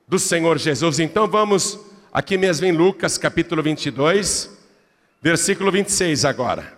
[0.08, 0.98] do Senhor Jesus.
[0.98, 1.80] Então vamos
[2.12, 4.58] aqui mesmo em Lucas capítulo 22,
[5.22, 6.74] versículo 26 agora.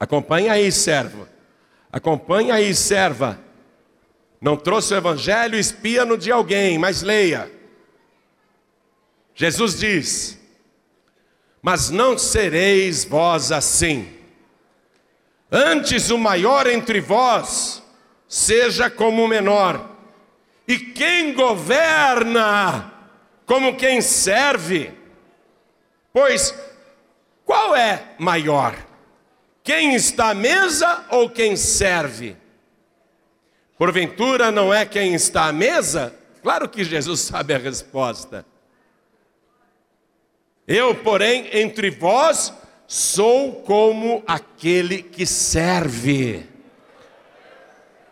[0.00, 1.28] Acompanha aí, servo.
[1.92, 3.38] Acompanha aí, serva.
[4.40, 7.55] Não trouxe o evangelho espia-no de alguém, mas leia.
[9.36, 10.40] Jesus diz:
[11.62, 14.12] Mas não sereis vós assim.
[15.52, 17.82] Antes o maior entre vós
[18.26, 19.88] seja como o menor,
[20.66, 22.92] e quem governa
[23.44, 24.92] como quem serve.
[26.12, 26.52] Pois
[27.44, 28.74] qual é maior?
[29.62, 32.36] Quem está à mesa ou quem serve?
[33.76, 36.14] Porventura não é quem está à mesa?
[36.42, 38.46] Claro que Jesus sabe a resposta.
[40.66, 42.52] Eu, porém, entre vós,
[42.86, 46.44] sou como aquele que serve.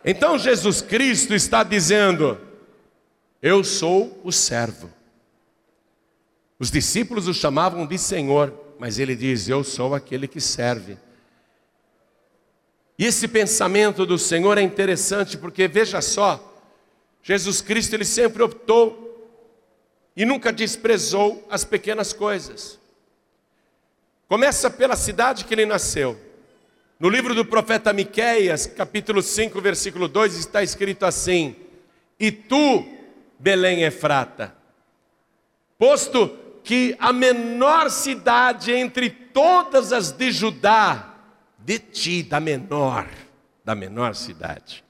[0.03, 2.39] Então Jesus Cristo está dizendo:
[3.41, 4.89] Eu sou o servo.
[6.57, 10.97] Os discípulos o chamavam de Senhor, mas ele diz: Eu sou aquele que serve.
[12.97, 16.53] E esse pensamento do Senhor é interessante porque veja só,
[17.21, 19.04] Jesus Cristo ele sempre optou
[20.15, 22.79] e nunca desprezou as pequenas coisas.
[24.27, 26.19] Começa pela cidade que ele nasceu.
[26.99, 31.55] No livro do profeta Miqueias, capítulo 5, versículo 2, está escrito assim:
[32.19, 32.85] E tu,
[33.37, 34.55] Belém Efrata,
[35.77, 36.29] posto
[36.63, 41.13] que a menor cidade entre todas as de Judá
[41.59, 43.07] de ti, da menor,
[43.63, 44.83] da menor cidade,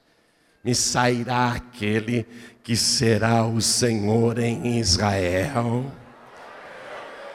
[0.62, 2.26] me sairá aquele
[2.66, 5.86] que será o Senhor em Israel,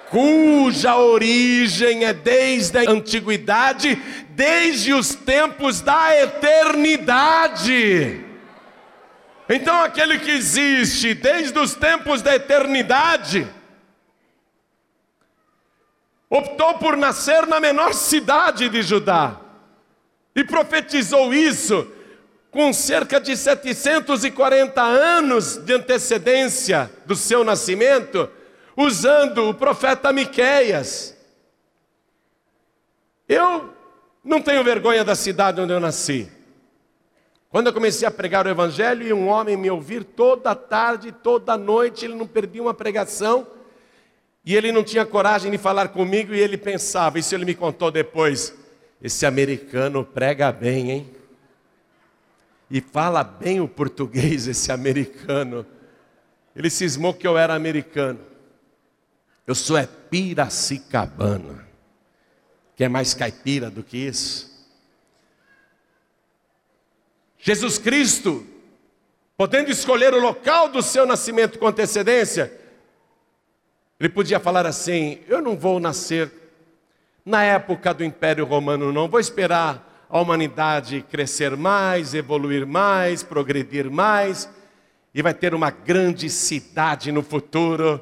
[0.10, 3.96] cuja origem é desde a antiguidade,
[4.32, 8.26] desde os tempos da eternidade.
[9.48, 13.48] Então, aquele que existe desde os tempos da eternidade,
[16.30, 19.40] optou por nascer na menor cidade de Judá
[20.36, 21.90] e profetizou isso
[22.52, 28.30] com cerca de 740 anos de antecedência do seu nascimento,
[28.76, 31.16] usando o profeta Miqueias.
[33.28, 33.74] Eu
[34.22, 36.30] não tenho vergonha da cidade onde eu nasci.
[37.50, 41.58] Quando eu comecei a pregar o evangelho e um homem me ouvir toda tarde, toda
[41.58, 43.48] noite, ele não perdia uma pregação,
[44.46, 47.92] e ele não tinha coragem de falar comigo e ele pensava, isso ele me contou
[47.92, 48.54] depois,
[49.02, 51.21] esse americano prega bem, hein?
[52.74, 55.66] E fala bem o português esse americano.
[56.56, 58.22] Ele cismou que eu era americano.
[59.46, 61.68] Eu sou é Piracicabana.
[62.78, 64.50] Que é mais caipira do que isso?
[67.40, 68.48] Jesus Cristo,
[69.36, 72.58] podendo escolher o local do seu nascimento com antecedência,
[74.00, 76.32] ele podia falar assim: Eu não vou nascer
[77.26, 83.90] na época do Império Romano, não, vou esperar a humanidade crescer mais, evoluir mais, progredir
[83.90, 84.50] mais,
[85.14, 88.00] e vai ter uma grande cidade no futuro.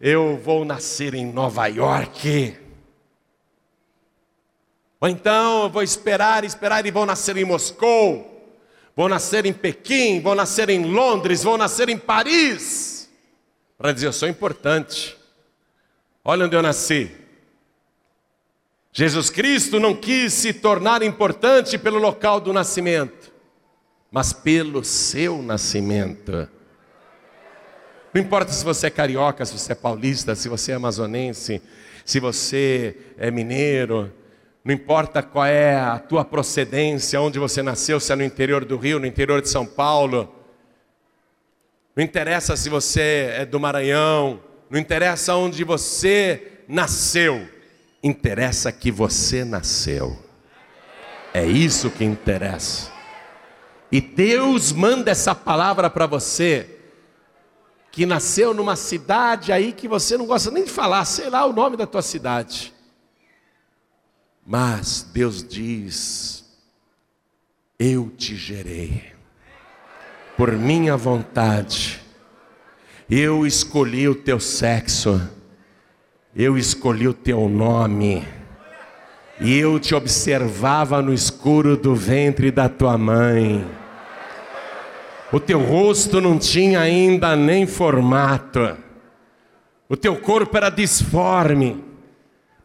[0.00, 2.56] Eu vou nascer em Nova York.
[5.00, 8.54] Ou então eu vou esperar, esperar e vou nascer em Moscou,
[8.94, 13.10] vou nascer em Pequim, vou nascer em Londres, vou nascer em Paris
[13.76, 15.18] para dizer: Eu sou importante.
[16.24, 17.25] Olha onde eu nasci.
[18.98, 23.30] Jesus Cristo não quis se tornar importante pelo local do nascimento,
[24.10, 26.48] mas pelo seu nascimento.
[28.14, 31.60] Não importa se você é carioca, se você é paulista, se você é amazonense,
[32.06, 34.10] se você é mineiro,
[34.64, 38.78] não importa qual é a tua procedência, onde você nasceu, se é no interior do
[38.78, 40.34] Rio, no interior de São Paulo,
[41.94, 47.55] não interessa se você é do Maranhão, não interessa onde você nasceu,
[48.06, 50.16] interessa que você nasceu.
[51.34, 52.90] É isso que interessa.
[53.90, 56.78] E Deus manda essa palavra para você,
[57.92, 61.52] que nasceu numa cidade aí que você não gosta nem de falar, sei lá o
[61.52, 62.72] nome da tua cidade.
[64.44, 66.44] Mas Deus diz:
[67.78, 69.12] Eu te gerei,
[70.36, 72.02] por minha vontade,
[73.08, 75.20] eu escolhi o teu sexo,
[76.36, 78.22] eu escolhi o teu nome,
[79.40, 83.64] e eu te observava no escuro do ventre da tua mãe.
[85.32, 88.76] O teu rosto não tinha ainda nem formato,
[89.88, 91.82] o teu corpo era disforme,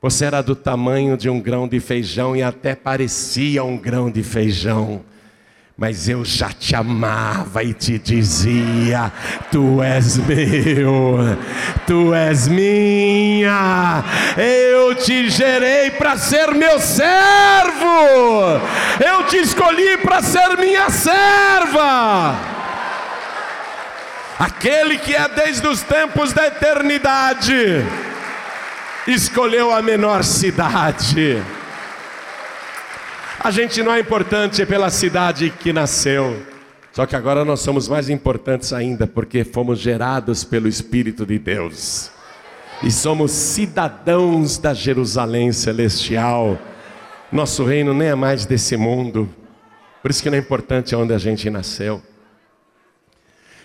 [0.02, 4.24] você era do tamanho de um grão de feijão e até parecia um grão de
[4.24, 5.02] feijão.
[5.82, 9.12] Mas eu já te amava e te dizia:
[9.52, 11.36] Tu és meu,
[11.88, 14.04] tu és minha,
[14.38, 18.62] eu te gerei para ser meu servo,
[19.04, 22.36] eu te escolhi para ser minha serva.
[24.38, 27.84] Aquele que é desde os tempos da eternidade
[29.08, 31.42] escolheu a menor cidade.
[33.44, 36.46] A gente não é importante pela cidade que nasceu,
[36.92, 42.12] só que agora nós somos mais importantes ainda porque fomos gerados pelo Espírito de Deus
[42.84, 46.56] e somos cidadãos da Jerusalém celestial.
[47.32, 49.28] Nosso reino nem é mais desse mundo,
[50.04, 52.00] por isso que não é importante onde a gente nasceu.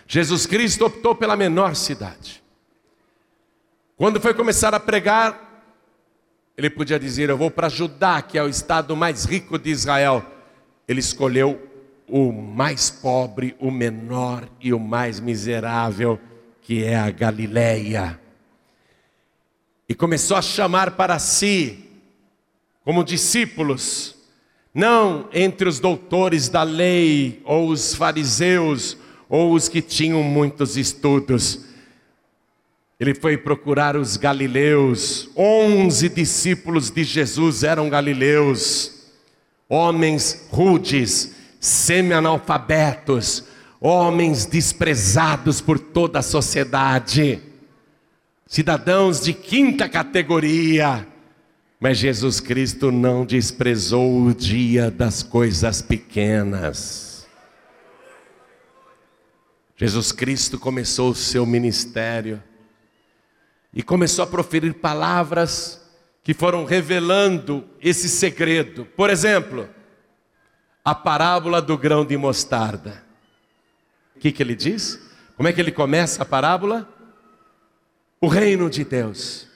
[0.08, 2.42] Jesus Cristo optou pela menor cidade.
[3.94, 5.45] Quando foi começar a pregar,
[6.56, 10.24] ele podia dizer: Eu vou para Judá, que é o estado mais rico de Israel.
[10.88, 11.60] Ele escolheu
[12.08, 16.18] o mais pobre, o menor e o mais miserável,
[16.62, 18.18] que é a Galileia.
[19.88, 21.84] E começou a chamar para si,
[22.84, 24.16] como discípulos,
[24.72, 28.96] não entre os doutores da lei, ou os fariseus,
[29.28, 31.65] ou os que tinham muitos estudos,
[32.98, 35.28] ele foi procurar os galileus.
[35.36, 39.06] Onze discípulos de Jesus eram galileus,
[39.68, 43.44] homens rudes, semi-analfabetos,
[43.80, 47.40] homens desprezados por toda a sociedade,
[48.46, 51.06] cidadãos de quinta categoria.
[51.78, 57.26] Mas Jesus Cristo não desprezou o dia das coisas pequenas.
[59.76, 62.42] Jesus Cristo começou o seu ministério
[63.72, 65.82] e começou a proferir palavras
[66.22, 68.84] que foram revelando esse segredo.
[68.84, 69.68] Por exemplo,
[70.84, 73.04] a parábola do grão de mostarda.
[74.16, 74.98] O que, que ele diz?
[75.36, 76.88] Como é que ele começa a parábola?
[78.20, 79.46] O reino de Deus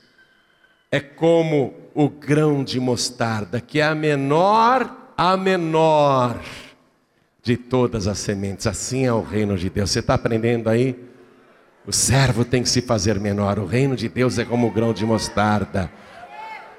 [0.90, 6.40] é como o grão de mostarda, que é a menor, a menor
[7.42, 8.66] de todas as sementes.
[8.66, 9.90] Assim é o reino de Deus.
[9.90, 11.09] Você está aprendendo aí?
[11.90, 13.58] O servo tem que se fazer menor.
[13.58, 15.90] O reino de Deus é como o grão de mostarda,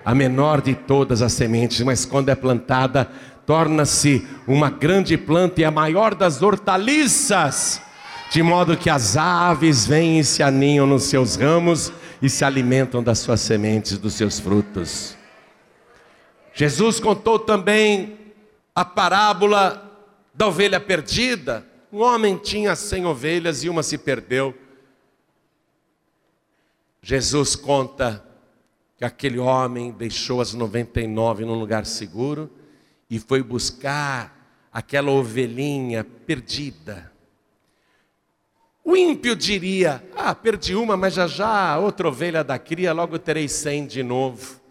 [0.05, 3.11] a menor de todas as sementes, mas quando é plantada,
[3.45, 7.81] torna-se uma grande planta e a maior das hortaliças,
[8.31, 11.91] de modo que as aves vêm e se aninham nos seus ramos
[12.21, 15.17] e se alimentam das suas sementes, dos seus frutos.
[16.53, 18.17] Jesus contou também
[18.73, 19.91] a parábola
[20.33, 21.65] da ovelha perdida.
[21.91, 24.55] Um homem tinha cem ovelhas e uma se perdeu.
[27.01, 28.23] Jesus conta
[28.95, 32.49] que aquele homem deixou as 99 num lugar seguro
[33.09, 37.11] e foi buscar aquela ovelhinha perdida.
[38.85, 43.47] O ímpio diria: Ah, perdi uma, mas já já outra ovelha da cria, logo terei
[43.47, 44.61] cem de novo.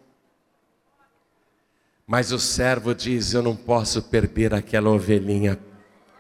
[2.07, 5.59] Mas o servo diz: Eu não posso perder aquela ovelhinha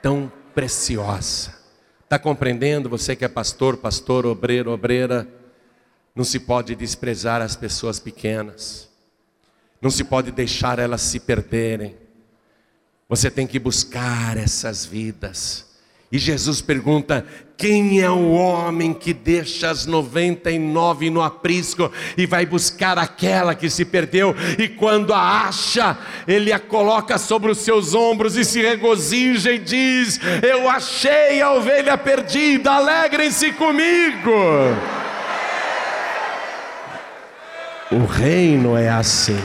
[0.03, 1.57] tão preciosa.
[2.03, 2.89] Está compreendendo?
[2.89, 5.40] Você que é pastor, pastor, obreiro, obreira
[6.15, 8.89] não se pode desprezar as pessoas pequenas.
[9.81, 11.97] Não se pode deixar elas se perderem.
[13.09, 15.71] Você tem que buscar essas vidas.
[16.13, 17.25] E Jesus pergunta:
[17.57, 23.71] quem é o homem que deixa as 99 no aprisco e vai buscar aquela que
[23.71, 24.35] se perdeu?
[24.59, 25.97] E quando a acha,
[26.27, 31.53] ele a coloca sobre os seus ombros e se regozija e diz: Eu achei a
[31.53, 34.31] ovelha perdida, alegrem-se comigo.
[37.91, 39.39] O reino é assim.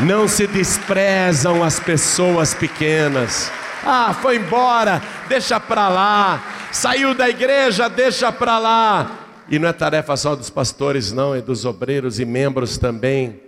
[0.00, 3.52] Não se desprezam as pessoas pequenas.
[3.84, 6.42] Ah, foi embora, deixa para lá.
[6.72, 9.18] Saiu da igreja, deixa para lá.
[9.48, 13.40] E não é tarefa só dos pastores, não, é dos obreiros e membros também.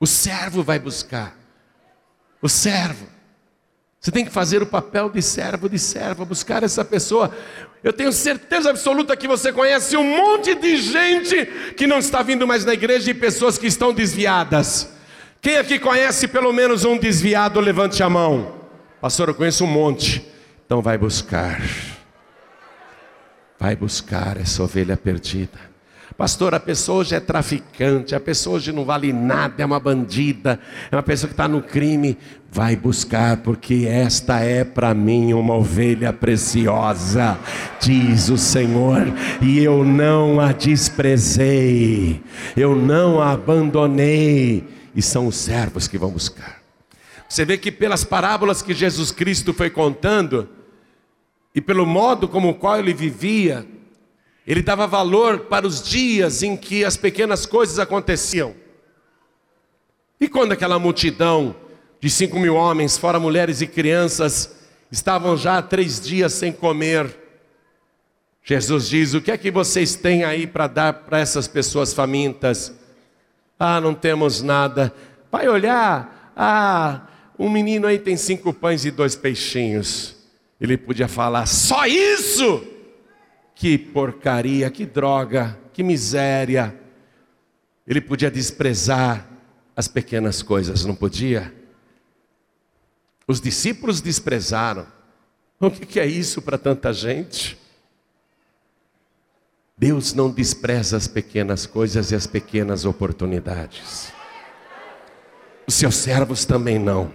[0.00, 1.34] O servo vai buscar.
[2.40, 3.06] O servo.
[4.00, 7.34] Você tem que fazer o papel de servo, de serva, buscar essa pessoa.
[7.82, 11.46] Eu tenho certeza absoluta que você conhece um monte de gente
[11.76, 14.92] que não está vindo mais na igreja e pessoas que estão desviadas.
[15.40, 18.60] Quem aqui conhece pelo menos um desviado, levante a mão.
[19.00, 20.26] Pastor, eu conheço um monte.
[20.64, 21.62] Então vai buscar.
[23.58, 25.75] Vai buscar essa ovelha perdida.
[26.16, 30.58] Pastor, a pessoa hoje é traficante, a pessoa hoje não vale nada, é uma bandida,
[30.90, 32.16] é uma pessoa que está no crime.
[32.50, 37.38] Vai buscar, porque esta é para mim uma ovelha preciosa,
[37.78, 39.02] diz o Senhor,
[39.42, 42.22] e eu não a desprezei,
[42.56, 44.64] eu não a abandonei,
[44.94, 46.62] e são os servos que vão buscar.
[47.28, 50.48] Você vê que pelas parábolas que Jesus Cristo foi contando,
[51.54, 53.66] e pelo modo como o qual ele vivia,
[54.46, 58.54] ele dava valor para os dias em que as pequenas coisas aconteciam.
[60.20, 61.54] E quando aquela multidão
[62.00, 64.56] de cinco mil homens, fora mulheres e crianças,
[64.90, 67.14] estavam já há três dias sem comer,
[68.44, 72.72] Jesus diz: O que é que vocês têm aí para dar para essas pessoas famintas?
[73.58, 74.94] Ah, não temos nada.
[75.32, 80.14] Vai olhar, ah, um menino aí tem cinco pães e dois peixinhos.
[80.60, 82.75] Ele podia falar: Só isso?
[83.56, 86.78] Que porcaria, que droga, que miséria.
[87.86, 89.26] Ele podia desprezar
[89.74, 91.52] as pequenas coisas, não podia?
[93.26, 94.86] Os discípulos desprezaram.
[95.58, 97.58] O que é isso para tanta gente?
[99.76, 104.12] Deus não despreza as pequenas coisas e as pequenas oportunidades.
[105.66, 107.10] Os seus servos também não.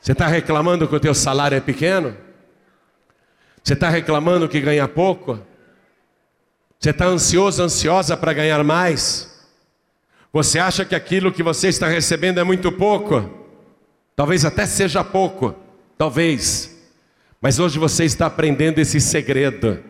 [0.00, 2.16] Você está reclamando que o teu salário é pequeno?
[3.68, 5.38] Você está reclamando que ganha pouco?
[6.80, 9.46] Você está ansioso, ansiosa para ganhar mais?
[10.32, 13.30] Você acha que aquilo que você está recebendo é muito pouco?
[14.16, 15.54] Talvez até seja pouco,
[15.98, 16.78] talvez.
[17.42, 19.84] Mas hoje você está aprendendo esse segredo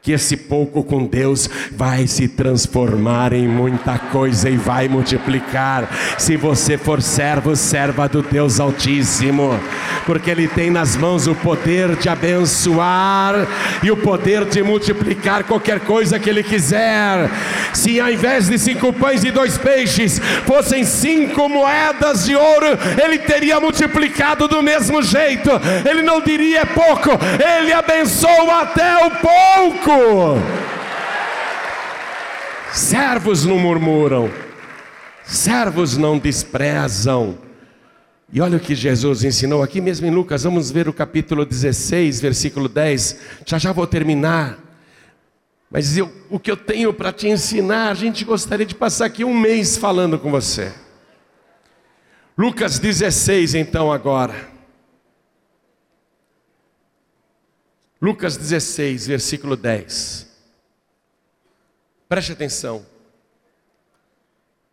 [0.00, 5.88] que esse pouco com Deus vai se transformar em muita coisa e vai multiplicar.
[6.16, 9.58] Se você for servo, serva do Deus Altíssimo,
[10.06, 13.34] porque Ele tem nas mãos o poder de abençoar
[13.82, 17.28] e o poder de multiplicar qualquer coisa que Ele quiser.
[17.74, 22.66] Se ao invés de cinco pães e dois peixes fossem cinco moedas de ouro,
[23.02, 25.50] Ele teria multiplicado do mesmo jeito.
[25.84, 27.10] Ele não diria é pouco,
[27.60, 30.38] Ele abençoa até o pouco pouco.
[32.74, 34.30] Servos não murmuram,
[35.24, 37.38] servos não desprezam.
[38.30, 42.20] E olha o que Jesus ensinou aqui mesmo em Lucas, vamos ver o capítulo 16,
[42.20, 43.18] versículo 10.
[43.46, 44.58] Já já vou terminar.
[45.70, 49.24] Mas eu, o que eu tenho para te ensinar, a gente gostaria de passar aqui
[49.24, 50.72] um mês falando com você.
[52.36, 54.57] Lucas 16, então, agora.
[58.00, 60.28] Lucas 16, versículo 10.
[62.08, 62.86] Preste atenção.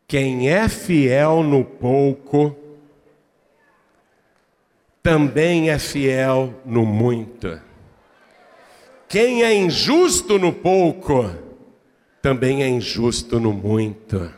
[0.08, 2.56] Quem é fiel no pouco,
[5.02, 7.60] também é fiel no muito.
[9.10, 11.26] Quem é injusto no pouco,
[12.22, 14.32] também é injusto no muito.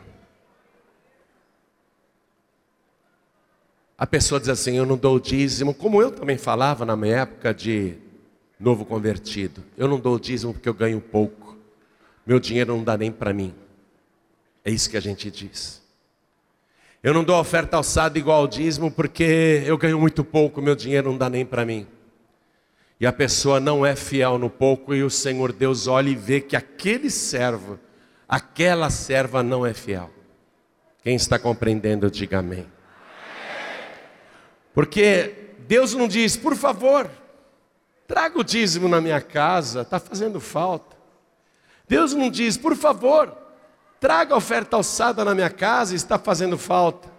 [3.98, 7.52] A pessoa diz assim: Eu não dou dízimo, como eu também falava na minha época
[7.52, 8.07] de
[8.58, 9.62] novo convertido.
[9.76, 11.56] Eu não dou o dízimo porque eu ganho pouco.
[12.26, 13.54] Meu dinheiro não dá nem para mim.
[14.64, 15.82] É isso que a gente diz.
[17.02, 21.10] Eu não dou oferta alçada igual ao dízimo porque eu ganho muito pouco, meu dinheiro
[21.10, 21.86] não dá nem para mim.
[23.00, 26.40] E a pessoa não é fiel no pouco e o Senhor Deus olha e vê
[26.40, 27.78] que aquele servo,
[28.28, 30.10] aquela serva não é fiel.
[31.02, 32.66] Quem está compreendendo, diga amém.
[34.74, 37.08] Porque Deus não diz, por favor,
[38.08, 40.96] Traga o dízimo na minha casa, está fazendo falta.
[41.86, 43.36] Deus não diz, por favor,
[44.00, 47.12] traga a oferta alçada na minha casa, está fazendo falta.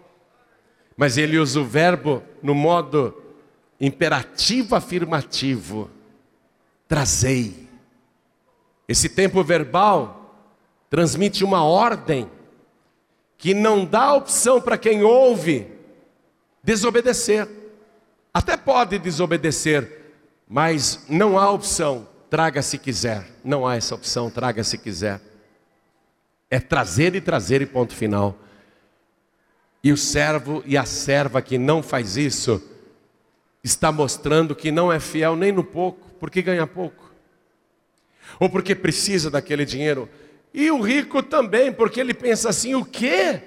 [0.98, 3.16] Mas ele usa o verbo no modo
[3.80, 5.92] imperativo afirmativo:
[6.88, 7.70] trazei.
[8.88, 10.36] Esse tempo verbal
[10.90, 12.28] transmite uma ordem
[13.38, 15.72] que não dá opção para quem ouve
[16.64, 17.48] desobedecer.
[18.34, 19.99] Até pode desobedecer,
[20.50, 23.24] mas não há opção, traga se quiser.
[23.44, 25.22] Não há essa opção, traga se quiser.
[26.50, 28.36] É trazer e trazer e ponto final.
[29.84, 32.62] E o servo e a serva que não faz isso,
[33.64, 37.14] está mostrando que não é fiel nem no pouco, porque ganha pouco.
[38.40, 40.10] Ou porque precisa daquele dinheiro.
[40.52, 43.44] E o rico também, porque ele pensa assim: o quê?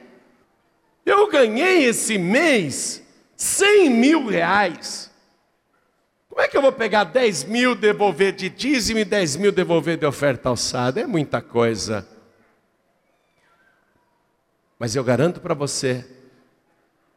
[1.04, 3.02] Eu ganhei esse mês
[3.36, 5.11] 100 mil reais.
[6.32, 9.98] Como é que eu vou pegar 10 mil, devolver de dízimo e 10 mil devolver
[9.98, 10.98] de oferta alçada?
[10.98, 12.08] É muita coisa.
[14.78, 16.06] Mas eu garanto para você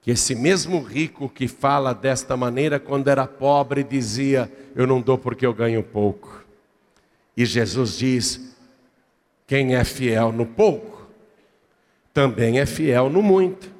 [0.01, 5.17] que esse mesmo rico que fala desta maneira, quando era pobre, dizia: Eu não dou
[5.17, 6.43] porque eu ganho pouco.
[7.37, 8.53] E Jesus diz:
[9.47, 11.07] Quem é fiel no pouco,
[12.13, 13.71] também é fiel no muito.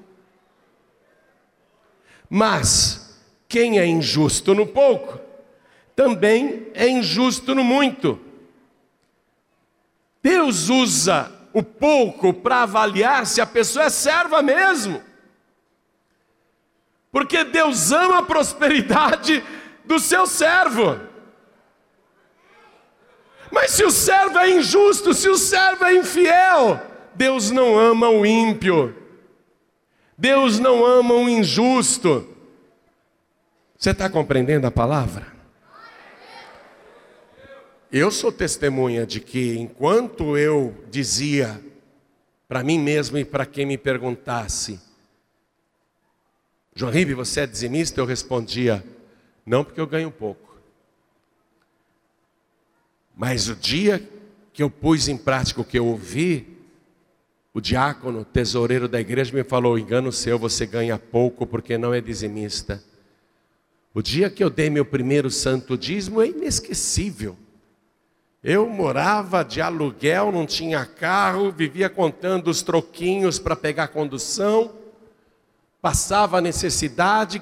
[2.30, 3.20] Mas
[3.50, 5.25] quem é injusto no pouco,
[5.96, 8.20] também é injusto no muito.
[10.22, 15.02] Deus usa o pouco para avaliar se a pessoa é serva mesmo.
[17.12, 19.44] Porque Deus ama a prosperidade
[19.86, 21.00] do seu servo.
[23.52, 26.82] Mas se o servo é injusto, se o servo é infiel,
[27.14, 28.94] Deus não ama o ímpio.
[30.18, 32.28] Deus não ama o injusto.
[33.78, 35.35] Você está compreendendo a palavra?
[37.98, 41.64] Eu sou testemunha de que enquanto eu dizia
[42.46, 44.82] para mim mesmo e para quem me perguntasse,
[46.76, 48.02] João Ribe, você é dizimista?
[48.02, 48.84] Eu respondia,
[49.46, 50.58] não porque eu ganho pouco.
[53.16, 54.06] Mas o dia
[54.52, 56.46] que eu pus em prática o que eu ouvi,
[57.54, 62.02] o diácono, tesoureiro da igreja, me falou: engano seu, você ganha pouco porque não é
[62.02, 62.84] dizimista.
[63.94, 67.38] O dia que eu dei meu primeiro santo dízimo é inesquecível.
[68.48, 74.72] Eu morava de aluguel, não tinha carro, vivia contando os troquinhos para pegar condução,
[75.82, 77.42] passava necessidade,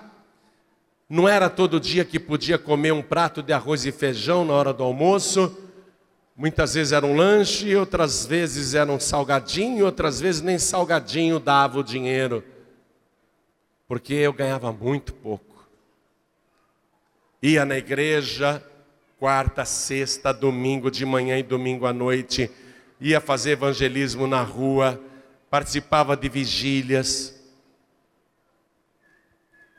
[1.09, 4.71] não era todo dia que podia comer um prato de arroz e feijão na hora
[4.71, 5.53] do almoço.
[6.37, 11.79] Muitas vezes era um lanche, outras vezes era um salgadinho, outras vezes nem salgadinho dava
[11.79, 12.41] o dinheiro,
[13.89, 15.67] porque eu ganhava muito pouco.
[17.41, 18.63] Ia na igreja,
[19.23, 22.51] quarta, sexta, domingo de manhã e domingo à noite,
[22.99, 25.01] ia fazer evangelismo na rua,
[25.49, 27.41] participava de vigílias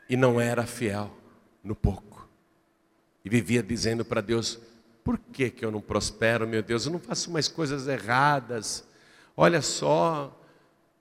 [0.09, 1.15] e não era fiel
[1.63, 2.27] no pouco.
[3.23, 4.57] E vivia dizendo para Deus:
[5.03, 6.87] por que, que eu não prospero, meu Deus?
[6.87, 8.83] Eu não faço mais coisas erradas.
[9.37, 10.35] Olha só,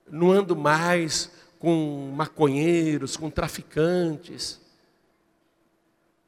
[0.07, 4.63] não ando mais com maconheiros, com traficantes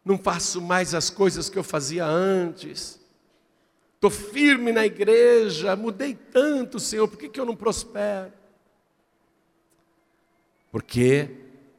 [0.06, 3.00] não faço mais as coisas que eu fazia antes.
[3.96, 8.32] Estou firme na igreja, mudei tanto, Senhor, por que, que eu não prospero?
[10.70, 11.28] Porque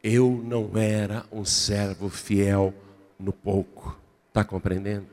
[0.04, 2.74] eu não era um servo fiel
[3.18, 3.98] no pouco.
[4.28, 5.08] Está compreendendo?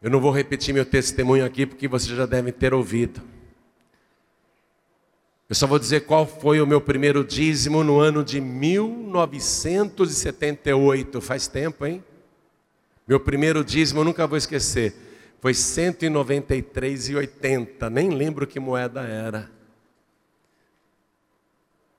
[0.00, 3.20] Eu não vou repetir meu testemunho aqui porque você já deve ter ouvido.
[5.48, 11.22] Eu só vou dizer qual foi o meu primeiro dízimo no ano de 1978.
[11.22, 12.04] Faz tempo, hein?
[13.06, 14.94] Meu primeiro dízimo, eu nunca vou esquecer.
[15.40, 17.88] Foi 193,80.
[17.88, 19.50] Nem lembro que moeda era.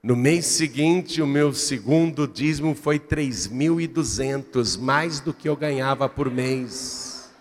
[0.03, 6.29] No mês seguinte, o meu segundo dízimo foi 3.200, mais do que eu ganhava por
[6.29, 7.31] mês.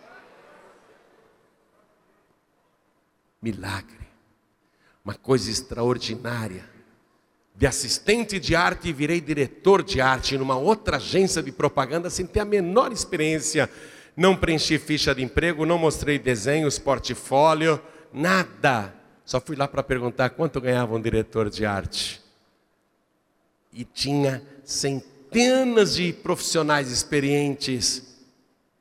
[3.42, 3.97] Milagre
[5.08, 6.68] uma coisa extraordinária.
[7.56, 12.40] De assistente de arte virei diretor de arte numa outra agência de propaganda sem ter
[12.40, 13.70] a menor experiência.
[14.14, 17.80] Não preenchi ficha de emprego, não mostrei desenhos, portfólio,
[18.12, 18.94] nada.
[19.24, 22.20] Só fui lá para perguntar quanto ganhava um diretor de arte.
[23.72, 28.14] E tinha centenas de profissionais experientes.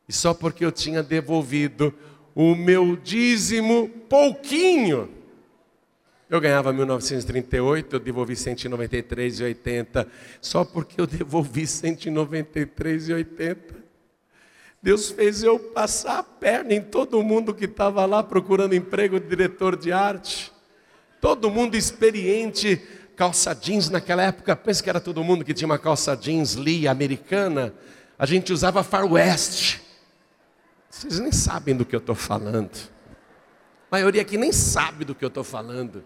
[0.09, 1.93] E só porque eu tinha devolvido
[2.35, 5.16] o meu dízimo pouquinho,
[6.29, 10.07] eu ganhava 1938, eu devolvi 193,80,
[10.41, 13.57] só porque eu devolvi 193,80.
[14.81, 19.27] Deus fez eu passar a perna em todo mundo que estava lá procurando emprego de
[19.27, 20.51] diretor de arte.
[21.19, 22.81] Todo mundo experiente,
[23.15, 26.87] calça jeans naquela época, pensa que era todo mundo que tinha uma calça jeans Lee
[26.87, 27.73] americana.
[28.19, 29.79] A gente usava Far West.
[30.89, 32.71] Vocês nem sabem do que eu estou falando.
[33.89, 36.03] A maioria aqui nem sabe do que eu estou falando.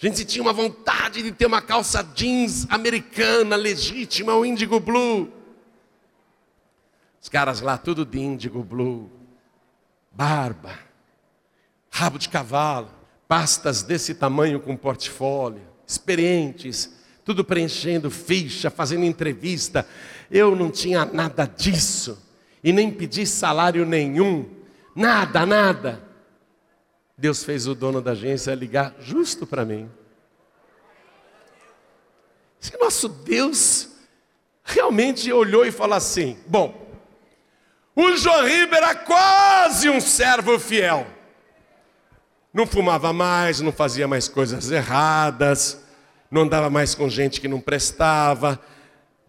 [0.00, 5.28] A gente tinha uma vontade de ter uma calça jeans americana, legítima, o Indigo Blue.
[7.20, 9.10] Os caras lá, tudo de Indigo Blue.
[10.12, 10.78] Barba,
[11.90, 12.90] rabo de cavalo,
[13.26, 19.86] pastas desse tamanho com portfólio, experientes, tudo preenchendo ficha, fazendo entrevista.
[20.30, 22.24] Eu não tinha nada disso
[22.62, 24.48] e nem pedi salário nenhum,
[24.94, 26.07] nada, nada.
[27.18, 29.90] Deus fez o dono da agência ligar justo para mim.
[32.60, 33.88] Se nosso Deus
[34.62, 36.86] realmente olhou e falou assim: bom,
[37.96, 41.08] o Jorribe era quase um servo fiel.
[42.54, 45.84] Não fumava mais, não fazia mais coisas erradas,
[46.30, 48.60] não andava mais com gente que não prestava.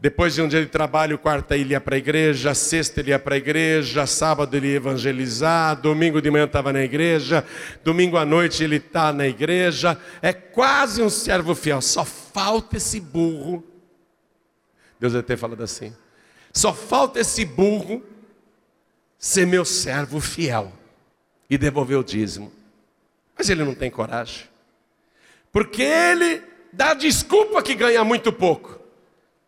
[0.02, 3.20] Depois de um dia de trabalho, quarta ele ia para a igreja, sexta ele ia
[3.20, 7.46] para a igreja, sábado ele ia evangelizar, domingo de manhã estava na igreja,
[7.84, 10.00] domingo à noite ele está na igreja.
[10.22, 13.62] É quase um servo fiel, só falta esse burro.
[14.98, 15.94] Deus deve ter falado assim.
[16.54, 18.02] Só falta esse burro
[19.18, 20.72] ser meu servo fiel
[21.50, 22.54] e devolver o dízimo.
[23.38, 24.46] Mas ele não tem coragem.
[25.52, 26.42] Porque ele
[26.72, 28.79] dá desculpa que ganha muito pouco.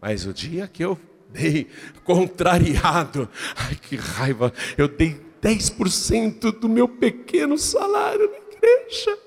[0.01, 0.99] Mas o dia que eu
[1.29, 1.67] dei
[2.03, 9.17] contrariado, ai que raiva, eu dei 10% do meu pequeno salário na igreja.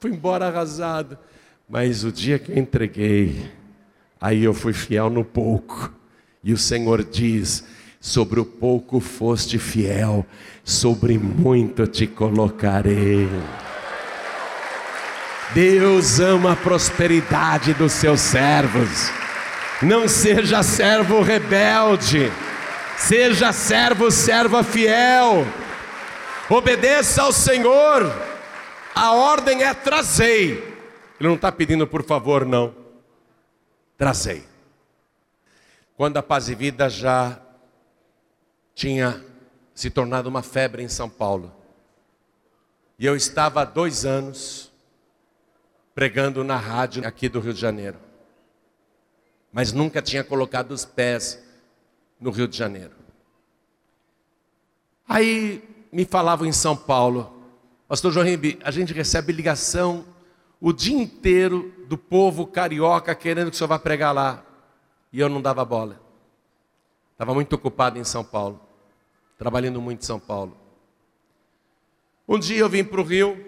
[0.00, 1.18] Fui embora arrasado.
[1.68, 3.50] Mas o dia que eu entreguei,
[4.20, 5.92] aí eu fui fiel no pouco.
[6.42, 7.64] E o Senhor diz:
[8.00, 10.26] sobre o pouco foste fiel,
[10.64, 13.28] sobre muito te colocarei.
[15.54, 19.21] Deus ama a prosperidade dos seus servos.
[19.82, 22.30] Não seja servo rebelde,
[22.96, 25.44] seja servo, serva fiel.
[26.48, 28.04] Obedeça ao Senhor.
[28.94, 30.52] A ordem é trazei.
[31.18, 32.72] Ele não está pedindo por favor, não.
[33.98, 34.44] Trazei.
[35.96, 37.40] Quando a paz e vida já
[38.74, 39.20] tinha
[39.74, 41.52] se tornado uma febre em São Paulo.
[42.98, 44.70] E eu estava há dois anos
[45.92, 48.11] pregando na rádio aqui do Rio de Janeiro.
[49.52, 51.42] Mas nunca tinha colocado os pés
[52.18, 52.94] no Rio de Janeiro.
[55.06, 57.42] Aí me falavam em São Paulo,
[57.92, 60.06] Pastor João Rimbi, a gente recebe ligação
[60.58, 64.42] o dia inteiro do povo carioca querendo que o senhor vá pregar lá.
[65.12, 66.00] E eu não dava bola.
[67.12, 68.58] Estava muito ocupado em São Paulo,
[69.36, 70.56] trabalhando muito em São Paulo.
[72.26, 73.38] Um dia eu vim para o Rio,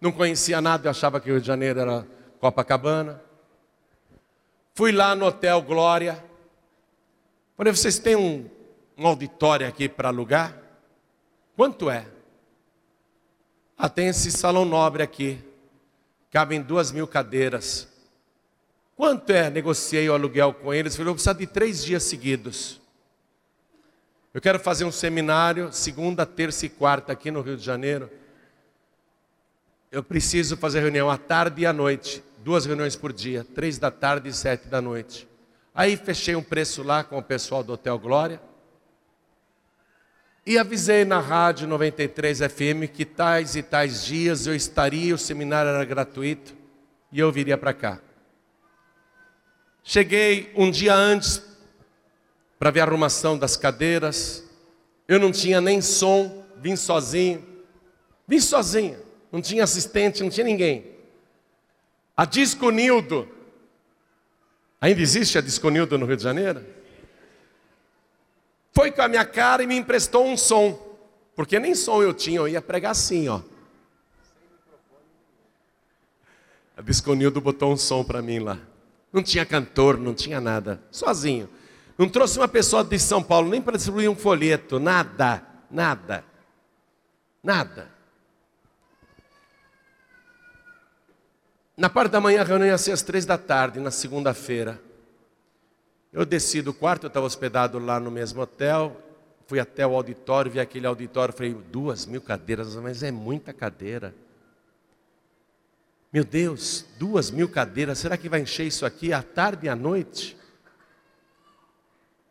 [0.00, 2.06] não conhecia nada, eu achava que o Rio de Janeiro era
[2.40, 3.22] Copacabana.
[4.76, 6.22] Fui lá no Hotel Glória.
[7.56, 8.46] Falei, vocês têm um,
[8.94, 10.54] um auditório aqui para alugar?
[11.56, 12.06] Quanto é?
[13.78, 15.42] Ah, tem esse salão nobre aqui.
[16.30, 17.88] Cabem duas mil cadeiras.
[18.94, 19.48] Quanto é?
[19.48, 20.94] Negociei o aluguel com eles.
[20.94, 22.78] Falei, eu preciso de três dias seguidos.
[24.34, 28.10] Eu quero fazer um seminário, segunda, terça e quarta, aqui no Rio de Janeiro.
[29.90, 33.90] Eu preciso fazer reunião à tarde e à noite, duas reuniões por dia, três da
[33.90, 35.26] tarde e sete da noite.
[35.74, 38.40] Aí fechei um preço lá com o pessoal do Hotel Glória.
[40.46, 45.70] E avisei na rádio 93 FM que tais e tais dias eu estaria, o seminário
[45.70, 46.54] era gratuito
[47.10, 47.98] e eu viria para cá.
[49.82, 51.42] Cheguei um dia antes
[52.60, 54.44] para ver a arrumação das cadeiras.
[55.08, 57.44] Eu não tinha nem som, vim sozinho.
[58.28, 59.00] Vim sozinho,
[59.32, 60.95] não tinha assistente, não tinha ninguém.
[62.16, 63.28] A Disco Nildo,
[64.80, 66.64] ainda existe a Disco Nildo no Rio de Janeiro?
[68.72, 70.82] Foi com a minha cara e me emprestou um som.
[71.34, 73.42] Porque nem som eu tinha, eu ia pregar assim, ó.
[76.76, 78.58] A Disco Nildo botou um som para mim lá.
[79.12, 81.48] Não tinha cantor, não tinha nada, sozinho.
[81.98, 86.24] Não trouxe uma pessoa de São Paulo nem para distribuir um folheto, nada, nada,
[87.42, 87.95] nada.
[91.76, 94.80] Na parte da manhã, a reunião ia ser às três da tarde, na segunda-feira.
[96.10, 98.96] Eu desci do quarto, eu estava hospedado lá no mesmo hotel,
[99.46, 104.14] fui até o auditório, vi aquele auditório, falei, duas mil cadeiras, mas é muita cadeira.
[106.10, 109.76] Meu Deus, duas mil cadeiras, será que vai encher isso aqui à tarde e à
[109.76, 110.34] noite?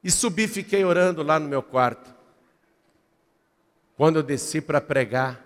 [0.04, 2.16] E subi, fiquei orando lá no meu quarto.
[3.96, 5.46] Quando eu desci para pregar,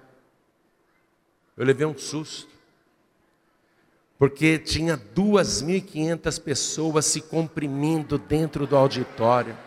[1.58, 2.59] eu levei um susto.
[4.20, 9.57] Porque tinha 2.500 pessoas se comprimindo dentro do auditório.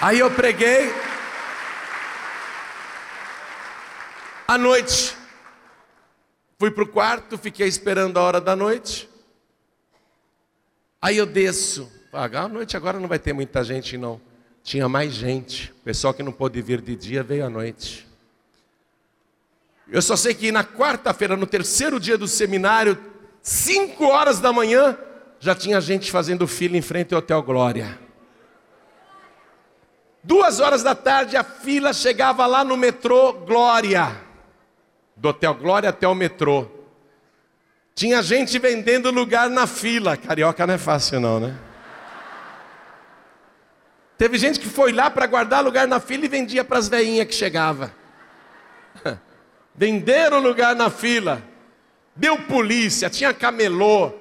[0.00, 0.90] Aí eu preguei
[4.48, 5.14] à noite.
[6.58, 9.10] Fui para o quarto, fiquei esperando a hora da noite.
[11.02, 11.92] Aí eu desço.
[12.10, 14.29] Ah, a noite agora não vai ter muita gente, não.
[14.62, 15.72] Tinha mais gente.
[15.72, 18.06] O pessoal que não pôde vir de dia veio à noite.
[19.88, 22.96] Eu só sei que na quarta-feira, no terceiro dia do seminário,
[23.42, 24.96] cinco horas da manhã,
[25.40, 27.98] já tinha gente fazendo fila em frente ao Hotel Glória.
[30.22, 34.16] Duas horas da tarde, a fila chegava lá no metrô Glória.
[35.16, 36.66] do Hotel Glória até o metrô.
[37.94, 40.16] Tinha gente vendendo lugar na fila.
[40.16, 41.58] Carioca não é fácil, não, né?
[44.20, 47.26] Teve gente que foi lá para guardar lugar na fila e vendia para as veinhas
[47.26, 47.90] que chegava.
[49.74, 51.42] Venderam lugar na fila.
[52.14, 54.12] Deu polícia, tinha camelô.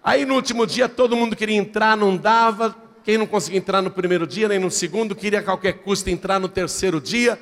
[0.00, 2.72] Aí no último dia todo mundo queria entrar, não dava.
[3.02, 6.38] Quem não conseguia entrar no primeiro dia, nem no segundo, queria a qualquer custo entrar
[6.38, 7.36] no terceiro dia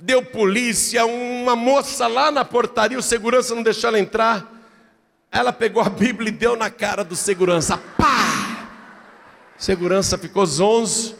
[0.00, 4.46] deu polícia, uma moça lá na portaria, o segurança não deixou ela entrar.
[5.30, 7.76] Ela pegou a Bíblia e deu na cara do segurança.
[7.96, 8.07] Pá!
[9.58, 11.16] Segurança ficou zonzo.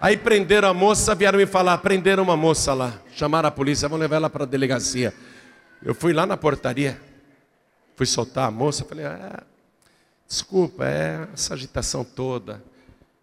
[0.00, 3.00] Aí prenderam a moça, vieram me falar, prenderam uma moça lá.
[3.12, 5.14] Chamaram a polícia, vão levar ela para a delegacia.
[5.82, 7.00] Eu fui lá na portaria,
[7.94, 9.42] fui soltar a moça, falei, ah,
[10.26, 12.62] desculpa, é essa agitação toda.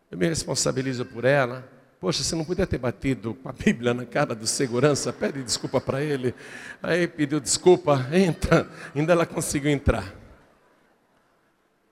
[0.10, 1.70] Eu me responsabilizo por ela.
[2.00, 5.12] Poxa, você não podia ter batido com a Bíblia na cara do segurança?
[5.12, 6.34] Pede desculpa para ele.
[6.82, 8.68] Aí pediu desculpa, entra.
[8.96, 10.14] Ainda ela conseguiu entrar.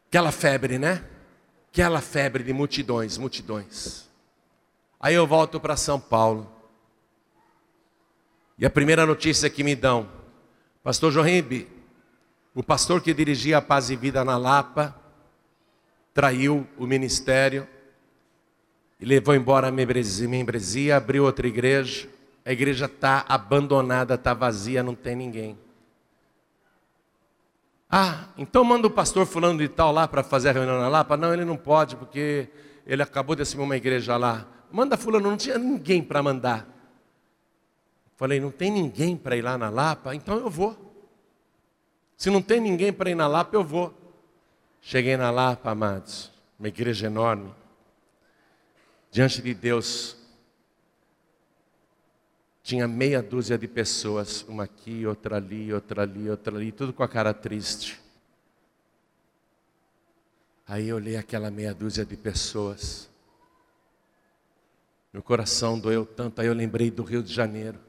[0.08, 1.04] Aquela febre, né?
[1.72, 4.10] Aquela febre de multidões, multidões.
[5.00, 6.52] Aí eu volto para São Paulo.
[8.58, 10.08] E a primeira notícia que me dão,
[10.84, 11.68] Pastor Jorrimbe,
[12.54, 14.94] o pastor que dirigia a Paz e Vida na Lapa,
[16.14, 17.66] traiu o ministério
[19.00, 22.10] e levou embora a membresia abriu outra igreja.
[22.46, 25.58] A igreja está abandonada, está vazia, não tem ninguém.
[27.92, 31.18] Ah, então manda o pastor fulano de tal lá para fazer a reunião na Lapa?
[31.18, 32.48] Não, ele não pode, porque
[32.88, 34.48] ele acabou de assumir uma igreja lá.
[34.72, 36.66] Manda fulano, não tinha ninguém para mandar.
[38.16, 40.16] Falei, não tem ninguém para ir lá na Lapa?
[40.16, 40.78] Então eu vou.
[42.16, 43.94] Se não tem ninguém para ir na Lapa, eu vou.
[44.80, 47.54] Cheguei na Lapa, amados, uma igreja enorme
[49.12, 50.16] diante de Deus,
[52.64, 57.04] tinha meia dúzia de pessoas, uma aqui, outra ali, outra ali, outra ali, tudo com
[57.04, 58.00] a cara triste.
[60.68, 63.10] Aí eu olhei aquela meia dúzia de pessoas.
[65.12, 67.80] Meu coração doeu tanto, aí eu lembrei do Rio de Janeiro.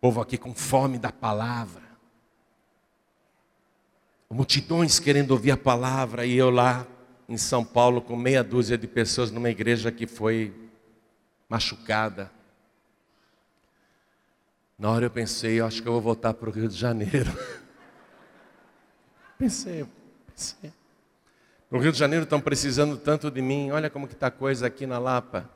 [0.00, 1.84] Povo aqui com fome da palavra.
[4.28, 6.86] Multidões querendo ouvir a palavra, e eu lá
[7.28, 10.52] em São Paulo com meia dúzia de pessoas numa igreja que foi
[11.48, 12.30] machucada.
[14.78, 17.30] Na hora eu pensei, acho que eu vou voltar para o Rio de Janeiro.
[19.38, 19.86] pensei,
[20.26, 20.72] pensei.
[21.70, 24.66] No Rio de Janeiro estão precisando tanto de mim, olha como que está a coisa
[24.66, 25.50] aqui na Lapa.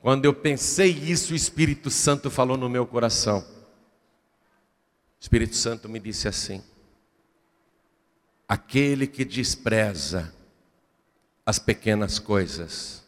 [0.00, 3.38] Quando eu pensei isso, o Espírito Santo falou no meu coração.
[3.38, 3.44] O
[5.18, 6.62] Espírito Santo me disse assim:
[8.46, 10.32] Aquele que despreza
[11.46, 13.02] as pequenas coisas,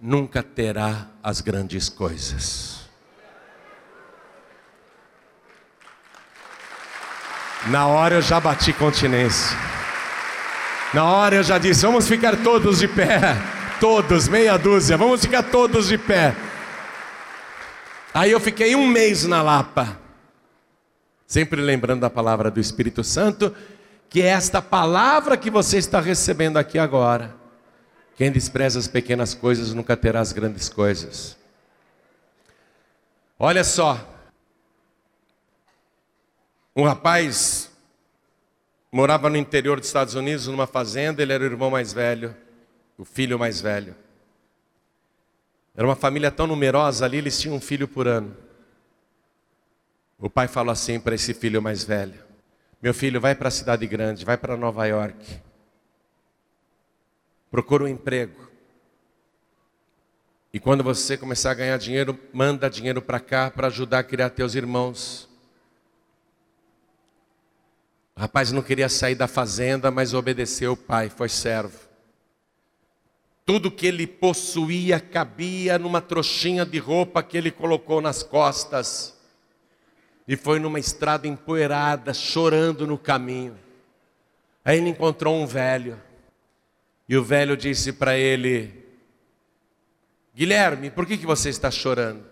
[0.00, 2.83] nunca terá as grandes coisas.
[7.68, 9.56] Na hora eu já bati continência.
[10.92, 13.18] Na hora eu já disse: vamos ficar todos de pé.
[13.80, 16.34] Todos, meia dúzia, vamos ficar todos de pé.
[18.14, 19.98] Aí eu fiquei um mês na Lapa,
[21.26, 23.54] sempre lembrando a palavra do Espírito Santo
[24.14, 27.34] que é esta palavra que você está recebendo aqui agora.
[28.16, 31.36] Quem despreza as pequenas coisas nunca terá as grandes coisas.
[33.36, 34.13] Olha só.
[36.76, 37.70] Um rapaz
[38.90, 42.34] morava no interior dos Estados Unidos, numa fazenda, ele era o irmão mais velho,
[42.98, 43.94] o filho mais velho.
[45.76, 48.36] Era uma família tão numerosa ali, eles tinham um filho por ano.
[50.18, 52.18] O pai falou assim para esse filho mais velho:
[52.82, 55.40] meu filho, vai para a cidade grande, vai para Nova York.
[57.50, 58.48] Procura um emprego.
[60.52, 64.30] E quando você começar a ganhar dinheiro, manda dinheiro para cá para ajudar a criar
[64.30, 65.28] teus irmãos.
[68.16, 71.78] O rapaz não queria sair da fazenda, mas obedeceu o pai, foi servo.
[73.44, 79.14] Tudo que ele possuía cabia numa trouxinha de roupa que ele colocou nas costas
[80.26, 83.58] e foi numa estrada empoeirada, chorando no caminho.
[84.64, 86.00] Aí ele encontrou um velho,
[87.06, 88.72] e o velho disse para ele:
[90.34, 92.24] Guilherme, por que, que você está chorando?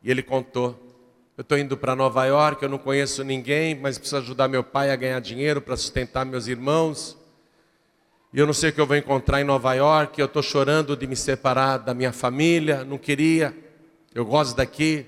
[0.00, 0.83] E ele contou:
[1.36, 4.92] Eu estou indo para Nova York, eu não conheço ninguém, mas preciso ajudar meu pai
[4.92, 7.18] a ganhar dinheiro para sustentar meus irmãos.
[8.32, 10.96] E eu não sei o que eu vou encontrar em Nova York, eu estou chorando
[10.96, 13.52] de me separar da minha família, não queria,
[14.14, 15.06] eu gosto daqui.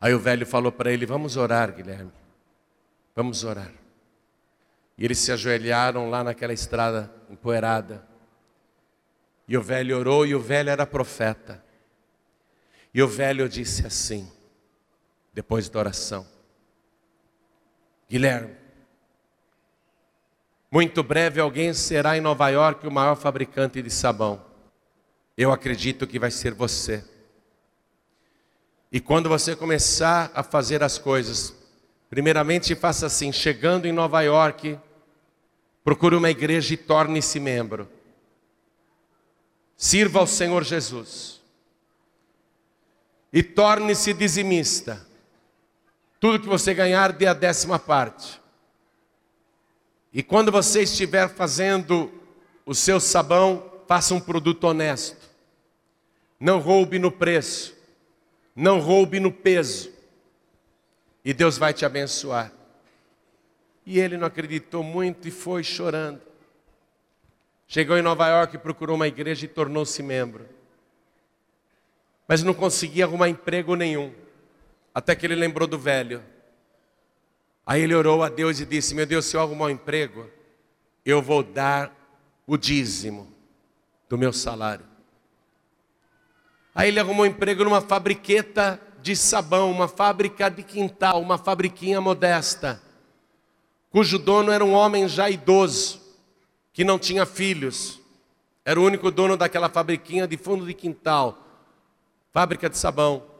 [0.00, 2.10] Aí o velho falou para ele: Vamos orar, Guilherme.
[3.14, 3.70] Vamos orar.
[4.96, 8.06] E eles se ajoelharam lá naquela estrada empoeirada.
[9.46, 11.62] E o velho orou, e o velho era profeta.
[12.94, 14.30] E o velho disse assim:
[15.32, 16.26] depois da oração.
[18.08, 18.54] Guilherme,
[20.70, 24.42] muito breve alguém será em Nova York o maior fabricante de sabão.
[25.36, 27.04] Eu acredito que vai ser você.
[28.90, 31.54] E quando você começar a fazer as coisas,
[32.10, 34.78] primeiramente faça assim: chegando em Nova York,
[35.84, 37.88] procure uma igreja e torne-se membro.
[39.76, 41.40] Sirva ao Senhor Jesus.
[43.32, 45.11] E torne-se dizimista.
[46.22, 48.40] Tudo que você ganhar, dê a décima parte.
[50.12, 52.12] E quando você estiver fazendo
[52.64, 55.28] o seu sabão, faça um produto honesto.
[56.38, 57.76] Não roube no preço.
[58.54, 59.90] Não roube no peso.
[61.24, 62.52] E Deus vai te abençoar.
[63.84, 66.20] E ele não acreditou muito e foi chorando.
[67.66, 70.48] Chegou em Nova York, procurou uma igreja e tornou-se membro.
[72.28, 74.21] Mas não conseguia arrumar emprego nenhum.
[74.94, 76.22] Até que ele lembrou do velho.
[77.66, 80.28] Aí ele orou a Deus e disse: Meu Deus, se eu arrumar um emprego,
[81.04, 81.92] eu vou dar
[82.46, 83.32] o dízimo
[84.08, 84.84] do meu salário.
[86.74, 92.00] Aí ele arrumou um emprego numa fabriqueta de sabão, uma fábrica de quintal, uma fabriquinha
[92.00, 92.80] modesta,
[93.90, 96.00] cujo dono era um homem já idoso,
[96.72, 98.00] que não tinha filhos,
[98.64, 101.38] era o único dono daquela fabriquinha de fundo de quintal,
[102.32, 103.31] fábrica de sabão.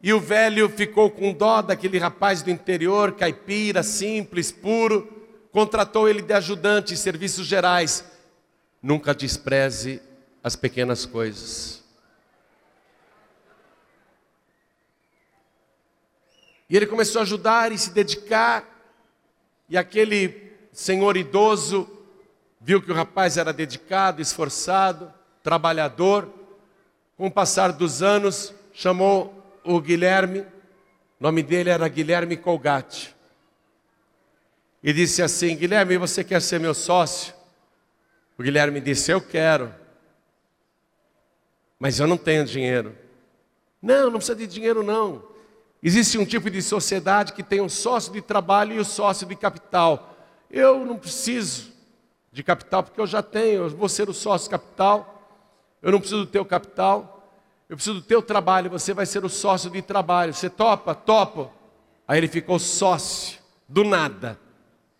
[0.00, 6.22] E o velho ficou com dó daquele rapaz do interior, caipira, simples, puro, contratou ele
[6.22, 8.04] de ajudante serviços gerais.
[8.80, 10.00] Nunca despreze
[10.42, 11.82] as pequenas coisas.
[16.70, 18.64] E ele começou a ajudar e se dedicar.
[19.68, 21.88] E aquele senhor idoso
[22.60, 26.28] viu que o rapaz era dedicado, esforçado, trabalhador.
[27.16, 29.37] Com o passar dos anos, chamou
[29.68, 30.46] o Guilherme,
[31.20, 33.14] nome dele era Guilherme Colgate.
[34.82, 37.34] E disse assim: Guilherme, você quer ser meu sócio?
[38.38, 39.74] O Guilherme disse: Eu quero,
[41.78, 42.96] mas eu não tenho dinheiro.
[43.82, 45.22] Não, não precisa de dinheiro, não.
[45.82, 49.26] Existe um tipo de sociedade que tem um sócio de trabalho e o um sócio
[49.26, 50.16] de capital.
[50.50, 51.72] Eu não preciso
[52.32, 55.14] de capital porque eu já tenho, eu vou ser o sócio capital.
[55.82, 57.17] Eu não preciso do teu capital.
[57.68, 60.32] Eu preciso do teu trabalho, você vai ser o sócio de trabalho.
[60.32, 60.94] Você topa?
[60.94, 61.52] Topo.
[62.06, 63.38] Aí ele ficou sócio,
[63.68, 64.38] do nada,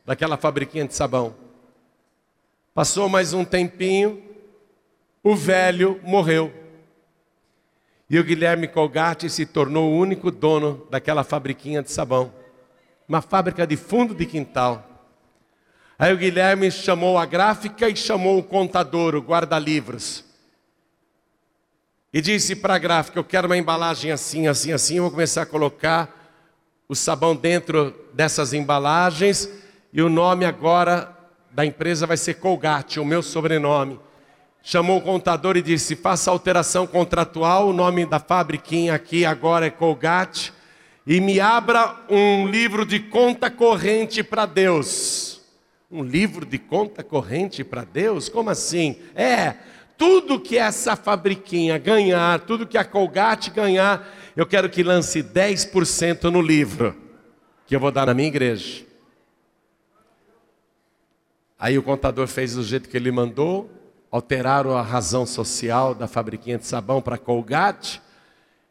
[0.05, 1.35] daquela fabriquinha de sabão.
[2.75, 4.23] Passou mais um tempinho,
[5.23, 6.53] o velho morreu.
[8.11, 12.33] E o Guilherme Colgate se tornou o único dono daquela fabriquinha de sabão.
[13.09, 14.85] Uma fábrica de fundo de quintal.
[15.99, 20.28] Aí o Guilherme chamou a gráfica e chamou o contador, o guarda-livros.
[22.13, 24.97] E disse para a gráfica: Eu quero uma embalagem assim, assim, assim.
[24.97, 26.15] Eu vou começar a colocar
[26.89, 29.49] o sabão dentro dessas embalagens.
[29.93, 31.17] E o nome agora
[31.51, 33.99] da empresa vai ser Colgate, o meu sobrenome
[34.69, 39.71] chamou o contador e disse: faça alteração contratual, o nome da fabriquinha aqui agora é
[39.71, 40.53] Colgate,
[41.07, 45.41] e me abra um livro de conta corrente para Deus.
[45.91, 48.29] Um livro de conta corrente para Deus?
[48.29, 48.99] Como assim?
[49.15, 49.55] É,
[49.99, 56.31] tudo que essa fabriquinha ganhar, tudo que a Colgate ganhar, eu quero que lance 10%
[56.31, 56.97] no livro,
[57.67, 58.87] que eu vou dar na minha igreja.
[61.59, 63.69] Aí o contador fez do jeito que ele mandou,
[64.13, 68.01] alteraram a razão social da fabriquinha de sabão para Colgate.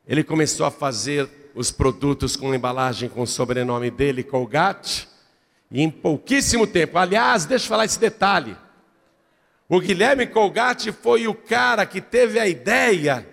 [0.07, 5.09] Ele começou a fazer os produtos com embalagem com o sobrenome dele, Colgate.
[5.69, 8.55] E em pouquíssimo tempo, aliás, deixa eu falar esse detalhe.
[9.69, 13.27] O Guilherme Colgate foi o cara que teve a ideia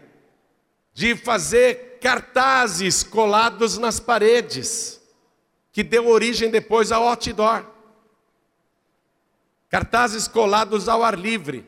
[0.93, 5.01] de fazer cartazes colados nas paredes,
[5.72, 7.64] que deu origem depois ao outdoor.
[9.68, 11.64] Cartazes colados ao ar livre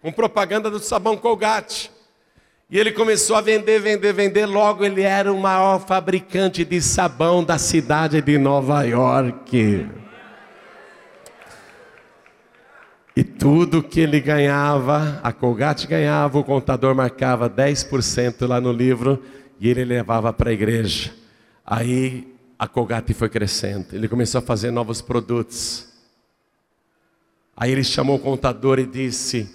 [0.00, 1.90] com propaganda do sabão Colgate.
[2.70, 4.46] E ele começou a vender, vender, vender.
[4.46, 9.88] Logo ele era o maior fabricante de sabão da cidade de Nova York.
[13.20, 19.22] E tudo que ele ganhava, a Colgate ganhava, o contador marcava 10% lá no livro
[19.60, 21.12] e ele levava para a igreja.
[21.62, 25.86] Aí a Colgate foi crescendo, ele começou a fazer novos produtos.
[27.54, 29.54] Aí ele chamou o contador e disse: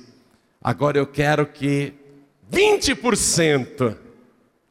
[0.61, 1.91] Agora eu quero que
[2.53, 3.97] 20%,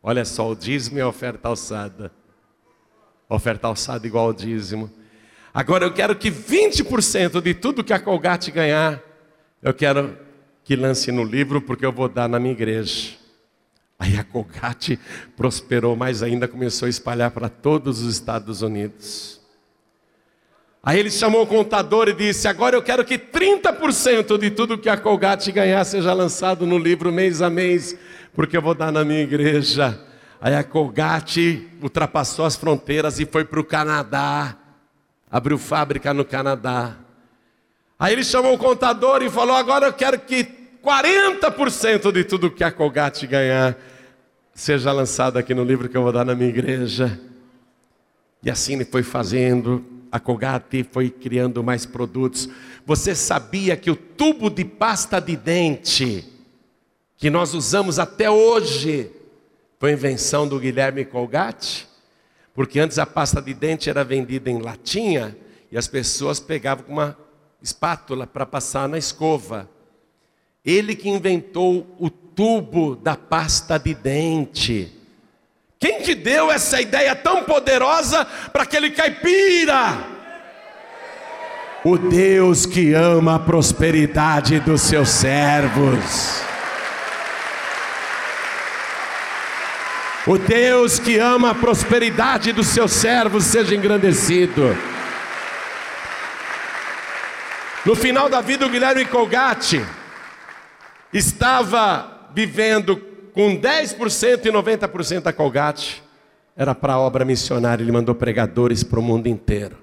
[0.05, 2.13] olha só, o dízimo a oferta alçada.
[3.29, 4.89] Oferta alçada igual ao dízimo.
[5.55, 9.01] Agora eu quero que 20% de tudo que a Colgate ganhar,
[9.63, 10.19] eu quero
[10.65, 13.13] que lance no livro, porque eu vou dar na minha igreja.
[13.97, 14.99] Aí a Colgate
[15.37, 19.41] prosperou mais ainda, começou a espalhar para todos os Estados Unidos.
[20.83, 24.89] Aí ele chamou o contador e disse: Agora eu quero que 30% de tudo que
[24.89, 27.97] a Colgate ganhar seja lançado no livro mês a mês,
[28.35, 30.01] porque eu vou dar na minha igreja.
[30.41, 34.59] Aí a Colgate ultrapassou as fronteiras e foi para o Canadá,
[35.35, 36.97] abriu fábrica no Canadá.
[37.99, 40.47] Aí ele chamou o contador e falou: Agora eu quero que
[40.81, 43.77] 40% de tudo que a Colgate ganhar
[44.55, 47.21] seja lançado aqui no livro que eu vou dar na minha igreja.
[48.45, 52.49] E assim ele foi fazendo, a Colgate foi criando mais produtos.
[52.87, 56.25] Você sabia que o tubo de pasta de dente
[57.17, 59.11] que nós usamos até hoje
[59.81, 61.89] foi invenção do Guilherme Colgate?
[62.55, 65.37] Porque antes a pasta de dente era vendida em latinha
[65.73, 67.19] e as pessoas pegavam uma
[67.61, 69.69] espátula para passar na escova.
[70.65, 74.93] Ele que inventou o tubo da pasta de dente.
[75.81, 80.15] Quem te deu essa ideia tão poderosa para aquele caipira?
[81.85, 86.54] O Deus que ama a prosperidade dos seus servos.
[90.27, 94.75] O Deus que ama a prosperidade dos seus servos seja engrandecido.
[97.85, 99.85] No final da vida, o Guilherme Colgate
[101.13, 102.97] estava vivendo
[103.35, 106.03] com 10% e 90% da Colgate
[106.57, 109.77] era para a obra missionária, ele mandou pregadores para o mundo inteiro.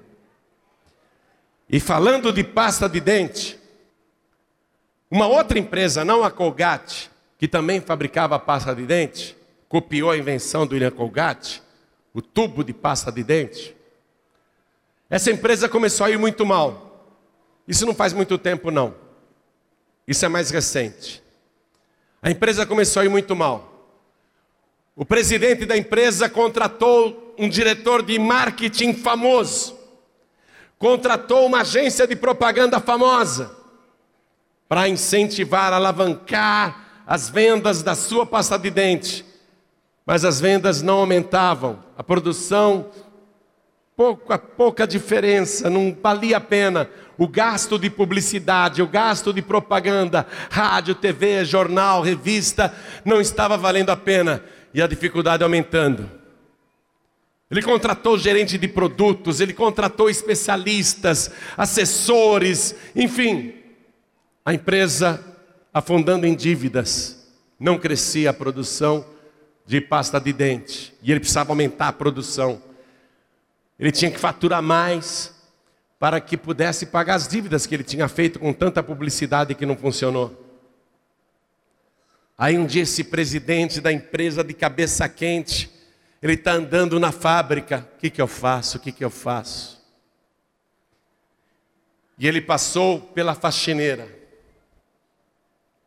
[1.70, 3.58] E falando de pasta de dente,
[5.08, 9.36] uma outra empresa, não a Colgate, que também fabricava pasta de dente,
[9.72, 11.62] copiou a invenção do William Colgate,
[12.12, 13.74] o tubo de pasta de dente.
[15.08, 17.08] Essa empresa começou a ir muito mal.
[17.66, 18.94] Isso não faz muito tempo, não.
[20.06, 21.22] Isso é mais recente.
[22.20, 23.88] A empresa começou a ir muito mal.
[24.94, 29.74] O presidente da empresa contratou um diretor de marketing famoso,
[30.78, 33.56] contratou uma agência de propaganda famosa
[34.68, 39.31] para incentivar, alavancar as vendas da sua pasta de dente.
[40.04, 42.90] Mas as vendas não aumentavam, a produção
[43.96, 46.88] pouca pouca diferença, não valia a pena.
[47.16, 52.74] O gasto de publicidade, o gasto de propaganda, rádio, TV, jornal, revista,
[53.04, 54.42] não estava valendo a pena.
[54.74, 56.10] E a dificuldade aumentando.
[57.50, 63.52] Ele contratou gerente de produtos, ele contratou especialistas, assessores, enfim,
[64.42, 65.22] a empresa
[65.72, 67.30] afundando em dívidas,
[67.60, 69.04] não crescia a produção
[69.64, 72.62] de pasta de dente e ele precisava aumentar a produção.
[73.78, 75.34] Ele tinha que faturar mais,
[76.02, 79.76] para que pudesse pagar as dívidas que ele tinha feito com tanta publicidade que não
[79.76, 80.36] funcionou.
[82.36, 85.70] Aí um dia esse presidente da empresa de cabeça quente,
[86.20, 88.78] ele está andando na fábrica, o que, que eu faço?
[88.78, 89.80] O que, que eu faço?
[92.18, 94.08] E ele passou pela faxineira.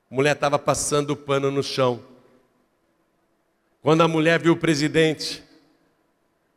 [0.09, 2.01] A mulher estava passando o pano no chão.
[3.85, 5.43] Quando a mulher viu o presidente,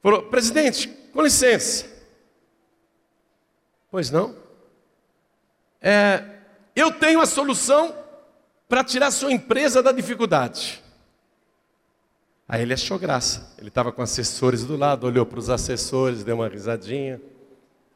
[0.02, 1.84] falou: Presidente, com licença.
[3.90, 4.34] Pois não?
[5.78, 6.24] É,
[6.74, 7.94] eu tenho a solução
[8.66, 10.82] para tirar sua empresa da dificuldade.
[12.48, 13.52] Aí ele achou graça.
[13.58, 17.20] Ele estava com assessores do lado, olhou para os assessores, deu uma risadinha.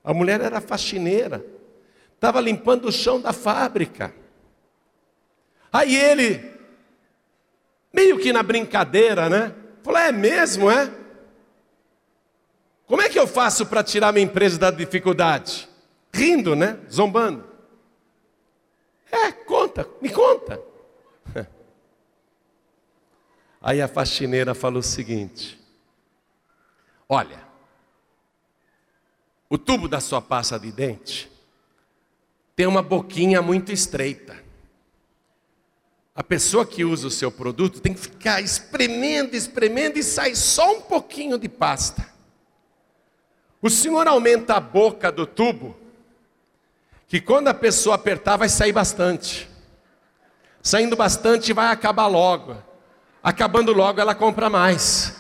[0.05, 1.43] A mulher era faxineira,
[2.15, 4.15] estava limpando o chão da fábrica.
[5.73, 6.52] Aí ele,
[7.93, 9.55] meio que na brincadeira, né?
[9.83, 10.91] Falou: é mesmo, é?
[12.87, 15.73] Como é que eu faço para tirar minha empresa da dificuldade?
[16.13, 16.79] rindo, né?
[16.91, 17.45] Zombando.
[19.11, 20.61] É, conta, me conta.
[23.61, 25.59] Aí a faxineira falou o seguinte:
[27.09, 27.43] Olha,
[29.49, 31.31] o tubo da sua pasta de dente
[32.55, 34.42] tem uma boquinha muito estreita.
[36.15, 40.77] A pessoa que usa o seu produto tem que ficar espremendo, espremendo e sai só
[40.77, 42.07] um pouquinho de pasta.
[43.63, 45.77] O senhor aumenta a boca do tubo
[47.09, 49.49] que quando a pessoa apertar vai sair bastante.
[50.63, 52.57] Saindo bastante vai acabar logo.
[53.23, 55.17] Acabando logo ela compra mais.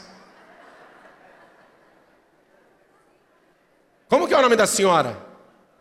[4.09, 5.17] Como que é o nome da senhora?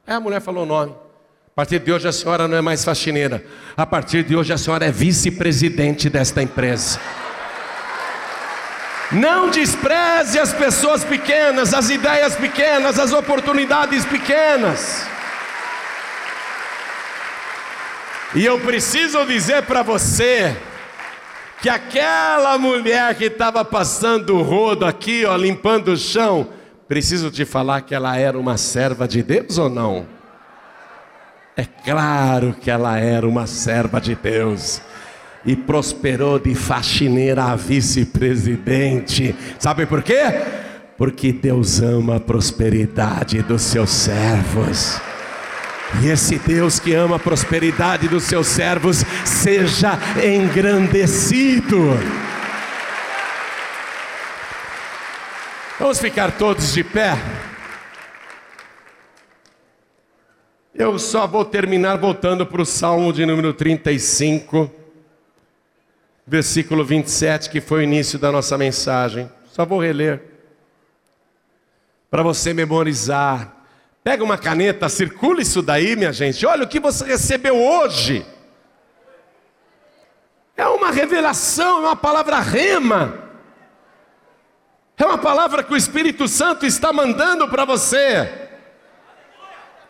[0.07, 0.95] É, a mulher falou o nome.
[1.51, 3.43] A partir de hoje a senhora não é mais faxineira.
[3.75, 6.97] A partir de hoje a senhora é vice-presidente desta empresa.
[9.11, 15.05] Não despreze as pessoas pequenas, as ideias pequenas, as oportunidades pequenas.
[18.33, 20.55] E eu preciso dizer para você
[21.61, 26.47] que aquela mulher que estava passando o rodo aqui, ó, limpando o chão,
[26.87, 30.20] preciso te falar que ela era uma serva de Deus ou não?
[31.55, 34.81] É claro que ela era uma serva de Deus.
[35.45, 39.35] E prosperou de faxineira a vice-presidente.
[39.59, 40.23] Sabe por quê?
[40.97, 45.01] Porque Deus ama a prosperidade dos seus servos.
[46.01, 51.97] E esse Deus que ama a prosperidade dos seus servos, seja engrandecido.
[55.79, 57.17] Vamos ficar todos de pé.
[60.73, 64.71] Eu só vou terminar voltando para o Salmo de número 35,
[66.25, 69.29] versículo 27, que foi o início da nossa mensagem.
[69.51, 70.21] Só vou reler.
[72.09, 73.61] Para você memorizar
[74.03, 76.43] Pega uma caneta, circula isso daí, minha gente.
[76.45, 78.25] Olha o que você recebeu hoje.
[80.57, 83.29] É uma revelação, é uma palavra rema.
[84.97, 88.49] É uma palavra que o Espírito Santo está mandando para você.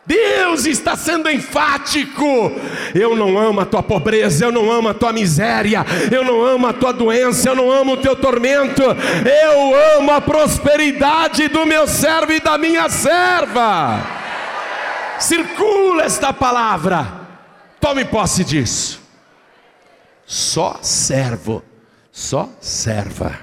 [0.04, 2.52] Deus está sendo enfático.
[2.94, 6.66] Eu não amo a tua pobreza, eu não amo a tua miséria, eu não amo
[6.66, 8.82] a tua doença, eu não amo o teu tormento.
[8.82, 14.04] Eu amo a prosperidade do meu servo e da minha serva.
[15.20, 17.20] Circula esta palavra.
[17.80, 19.00] Tome posse disso.
[20.26, 21.62] Só servo,
[22.10, 23.38] só serva.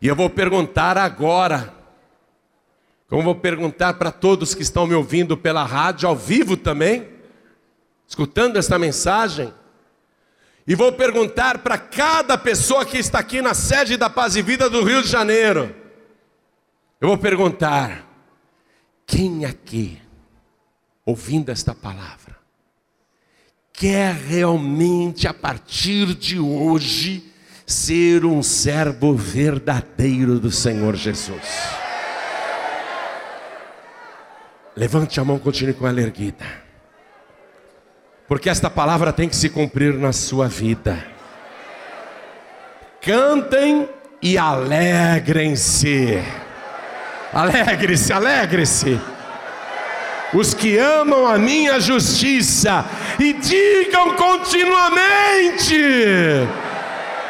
[0.00, 1.77] E eu vou perguntar agora
[3.08, 7.08] como vou perguntar para todos que estão me ouvindo pela rádio, ao vivo também,
[8.06, 9.52] escutando esta mensagem,
[10.66, 14.68] e vou perguntar para cada pessoa que está aqui na sede da Paz e Vida
[14.68, 15.74] do Rio de Janeiro.
[17.00, 18.06] Eu vou perguntar:
[19.06, 19.98] quem aqui,
[21.06, 22.36] ouvindo esta palavra,
[23.72, 27.32] quer realmente a partir de hoje
[27.66, 31.87] ser um servo verdadeiro do Senhor Jesus?
[34.78, 36.44] Levante a mão, continue com ela erguida.
[38.28, 41.04] Porque esta palavra tem que se cumprir na sua vida.
[43.00, 43.88] Cantem
[44.22, 46.22] e alegrem-se.
[47.32, 49.00] Alegre-se, alegre-se.
[50.32, 52.84] Os que amam a minha justiça
[53.18, 55.74] e digam continuamente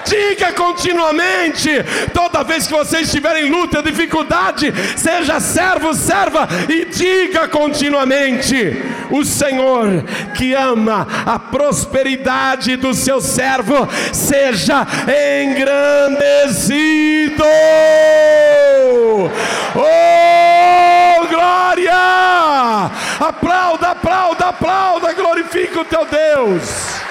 [0.08, 1.70] diga continuamente,
[2.14, 9.24] toda vez que você estiver em luta, dificuldade, seja servo, serva e diga continuamente: o
[9.24, 10.04] Senhor
[10.34, 14.86] que ama a prosperidade do seu servo, seja
[15.44, 17.44] engrandecido.
[19.74, 22.90] Oh, glória!
[23.20, 27.08] Aplauda, aplauda, aplauda, glorifica o teu Deus.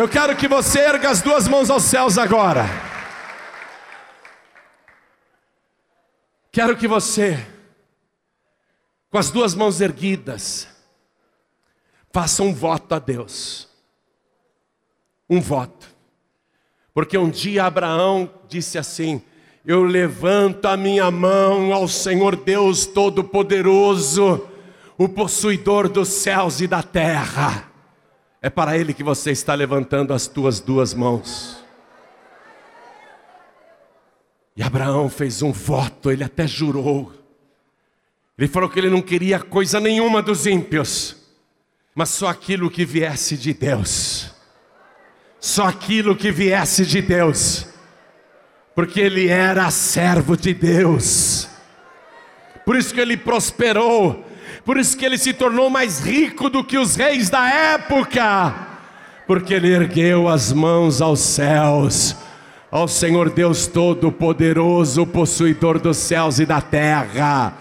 [0.00, 2.64] Eu quero que você erga as duas mãos aos céus agora.
[6.50, 7.46] Quero que você,
[9.10, 10.66] com as duas mãos erguidas,
[12.10, 13.68] faça um voto a Deus.
[15.28, 15.86] Um voto.
[16.94, 19.22] Porque um dia Abraão disse assim:
[19.66, 24.48] Eu levanto a minha mão ao Senhor Deus Todo-Poderoso,
[24.96, 27.69] o possuidor dos céus e da terra
[28.42, 31.62] é para Ele que você está levantando as tuas duas mãos.
[34.56, 37.12] E Abraão fez um voto, ele até jurou.
[38.36, 41.16] Ele falou que ele não queria coisa nenhuma dos ímpios,
[41.94, 44.34] mas só aquilo que viesse de Deus.
[45.38, 47.66] Só aquilo que viesse de Deus,
[48.74, 51.48] porque ele era servo de Deus.
[52.64, 54.24] Por isso que ele prosperou,
[54.64, 58.54] por isso que ele se tornou mais rico do que os reis da época,
[59.26, 62.16] porque ele ergueu as mãos aos céus,
[62.70, 67.54] ao Senhor Deus Todo-Poderoso, possuidor dos céus e da terra.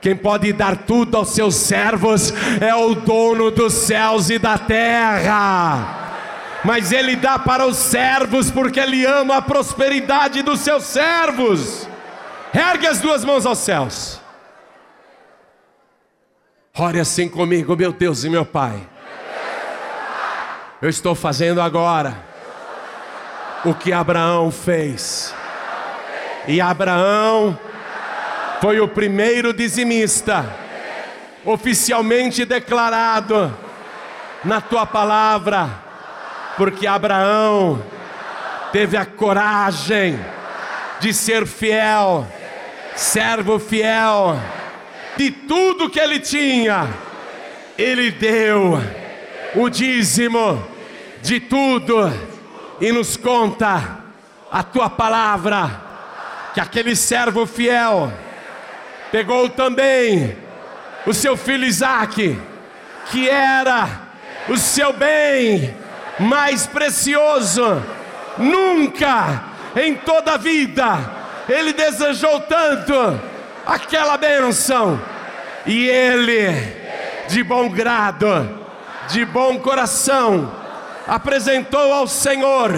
[0.00, 5.98] Quem pode dar tudo aos seus servos é o dono dos céus e da terra.
[6.64, 11.88] Mas ele dá para os servos porque ele ama a prosperidade dos seus servos.
[12.52, 14.19] Ergue as duas mãos aos céus.
[16.82, 18.80] Ore assim comigo, meu Deus e meu Pai.
[20.80, 22.16] Eu estou fazendo agora
[23.66, 25.34] o que Abraão fez.
[26.48, 27.58] E Abraão
[28.62, 30.56] foi o primeiro dizimista
[31.44, 33.54] oficialmente declarado
[34.42, 35.68] na tua palavra,
[36.56, 37.84] porque Abraão
[38.72, 40.18] teve a coragem
[40.98, 42.26] de ser fiel,
[42.96, 44.34] servo fiel
[45.20, 46.88] de tudo que ele tinha,
[47.76, 48.80] ele deu
[49.54, 50.66] o dízimo
[51.20, 52.10] de tudo
[52.80, 53.98] e nos conta
[54.50, 55.78] a tua palavra
[56.54, 58.10] que aquele servo fiel
[59.12, 60.38] pegou também
[61.06, 62.40] o seu filho Isaque,
[63.10, 64.00] que era
[64.48, 65.76] o seu bem
[66.18, 67.82] mais precioso.
[68.38, 69.44] Nunca
[69.76, 70.98] em toda a vida
[71.46, 73.20] ele desejou tanto
[73.66, 75.00] aquela bênção.
[75.66, 76.50] E ele,
[77.28, 78.58] de bom grado,
[79.08, 80.54] de bom coração,
[81.06, 82.72] apresentou ao Senhor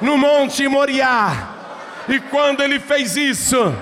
[0.00, 1.50] no Monte Moriá.
[2.08, 3.74] E quando ele fez isso,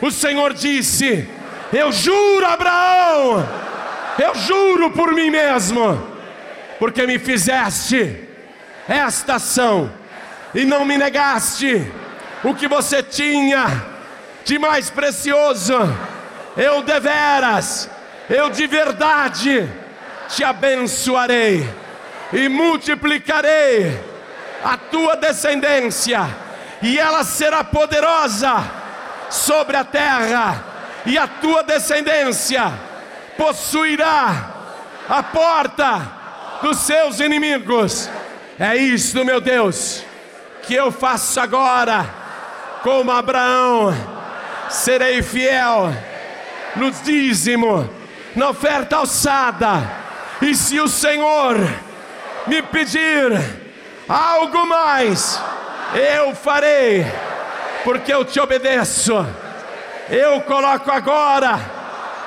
[0.00, 1.28] o Senhor disse:
[1.72, 3.48] Eu juro, Abraão,
[4.18, 6.00] eu juro por mim mesmo,
[6.78, 8.28] porque me fizeste
[8.88, 9.90] esta ação
[10.54, 11.90] e não me negaste
[12.44, 13.95] o que você tinha
[14.46, 15.74] de mais precioso.
[16.56, 17.90] Eu deveras,
[18.30, 19.68] eu de verdade
[20.28, 21.68] te abençoarei
[22.32, 24.00] e multiplicarei
[24.64, 26.26] a tua descendência,
[26.80, 28.64] e ela será poderosa
[29.28, 30.64] sobre a terra,
[31.04, 32.72] e a tua descendência
[33.36, 34.50] possuirá
[35.08, 36.12] a porta
[36.62, 38.08] dos seus inimigos.
[38.58, 40.02] É isso, meu Deus,
[40.62, 42.06] que eu faço agora,
[42.82, 44.15] como Abraão,
[44.76, 45.92] serei fiel
[46.76, 47.88] no dízimo,
[48.34, 49.90] na oferta alçada,
[50.42, 51.56] e se o Senhor
[52.46, 53.32] me pedir
[54.06, 55.40] algo mais,
[55.94, 57.06] eu farei,
[57.82, 59.26] porque eu te obedeço.
[60.08, 61.58] Eu coloco agora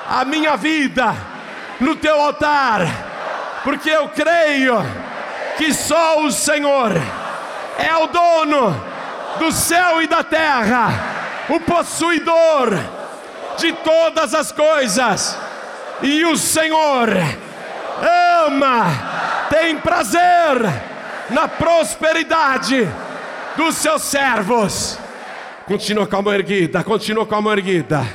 [0.08, 1.14] a minha vida
[1.78, 2.80] no teu altar,
[3.62, 4.84] porque eu creio
[5.56, 6.92] que só o Senhor
[7.78, 8.84] é o dono
[9.38, 11.19] do céu e da terra,
[11.50, 12.70] o possuidor
[13.58, 15.36] de todas as coisas,
[16.02, 17.08] e o Senhor
[18.38, 20.56] ama tem prazer
[21.30, 22.88] na prosperidade
[23.56, 24.98] dos seus servos.
[25.66, 28.06] Continua com a mão erguida, continua com a mão erguida.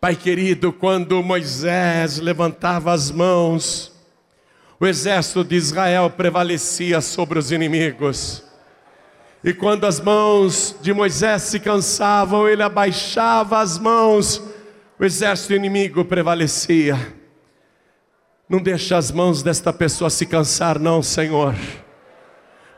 [0.00, 3.92] Pai querido, quando Moisés levantava as mãos,
[4.78, 8.47] o exército de Israel prevalecia sobre os inimigos.
[9.42, 14.42] E quando as mãos de Moisés se cansavam, ele abaixava as mãos,
[14.98, 17.16] o exército inimigo prevalecia.
[18.48, 21.54] Não deixa as mãos desta pessoa se cansar, não, Senhor,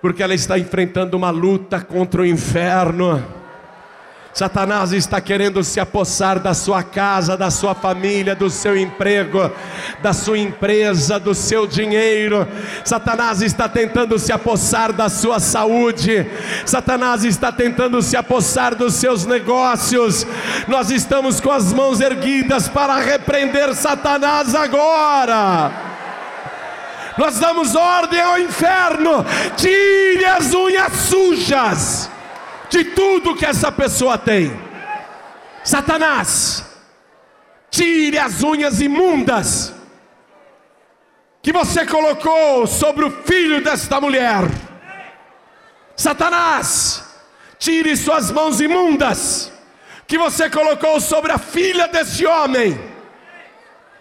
[0.03, 3.39] porque ela está enfrentando uma luta contra o inferno.
[4.32, 9.51] Satanás está querendo se apossar da sua casa, da sua família, do seu emprego,
[10.01, 12.47] da sua empresa, do seu dinheiro.
[12.85, 16.31] Satanás está tentando se apossar da sua saúde.
[16.65, 20.24] Satanás está tentando se apossar dos seus negócios.
[20.69, 25.73] Nós estamos com as mãos erguidas para repreender Satanás agora.
[27.19, 29.27] Nós damos ordem ao inferno:
[29.57, 32.19] tire as unhas sujas
[32.70, 34.51] de tudo que essa pessoa tem.
[35.62, 36.64] Satanás,
[37.70, 39.74] tire as unhas imundas
[41.42, 44.44] que você colocou sobre o filho desta mulher.
[45.97, 47.05] Satanás,
[47.59, 49.52] tire suas mãos imundas
[50.06, 52.78] que você colocou sobre a filha desse homem.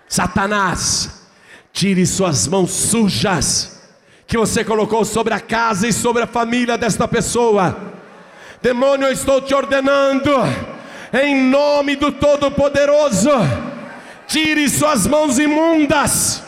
[0.07, 1.27] Satanás,
[1.73, 3.79] tire suas mãos sujas
[4.25, 7.98] que você colocou sobre a casa e sobre a família desta pessoa.
[8.61, 10.31] Demônio, eu estou te ordenando,
[11.14, 13.31] em nome do Todo-Poderoso,
[14.27, 16.44] tire suas mãos imundas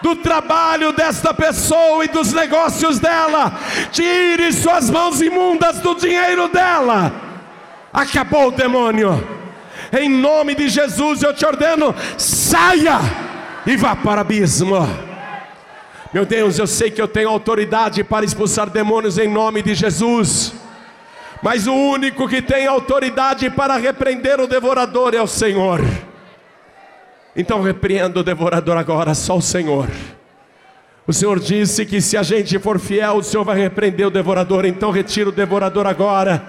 [0.00, 3.52] do trabalho desta pessoa e dos negócios dela,
[3.92, 7.12] tire suas mãos imundas do dinheiro dela.
[7.92, 9.22] Acabou o demônio,
[9.92, 13.00] em nome de Jesus eu te ordeno, saia
[13.66, 14.88] e vá para o abismo.
[16.10, 20.54] Meu Deus, eu sei que eu tenho autoridade para expulsar demônios em nome de Jesus.
[21.42, 25.80] Mas o único que tem autoridade para repreender o devorador é o Senhor.
[27.34, 29.88] Então repreenda o devorador agora, só o Senhor.
[31.06, 34.64] O Senhor disse que se a gente for fiel, o Senhor vai repreender o devorador.
[34.66, 36.44] Então retira o devorador agora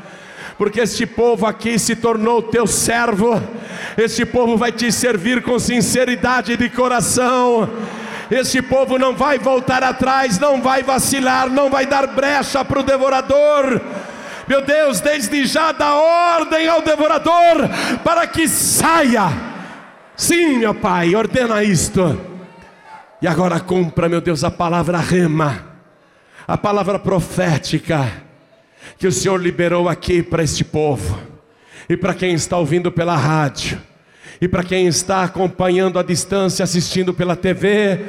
[0.62, 3.42] porque este povo aqui se tornou teu servo,
[3.98, 7.68] este povo vai te servir com sinceridade de coração.
[8.30, 12.84] Este povo não vai voltar atrás, não vai vacilar, não vai dar brecha para o
[12.84, 13.82] devorador
[14.52, 17.70] meu Deus, desde já dá ordem ao devorador
[18.04, 19.32] para que saia.
[20.14, 22.20] Sim, meu Pai, ordena isto.
[23.22, 25.68] E agora cumpra, meu Deus, a palavra rema,
[26.46, 28.12] a palavra profética
[28.98, 31.32] que o Senhor liberou aqui para este povo.
[31.88, 33.82] e para quem está ouvindo pela rádio,
[34.40, 38.00] e para quem está acompanhando à distância, assistindo pela TV,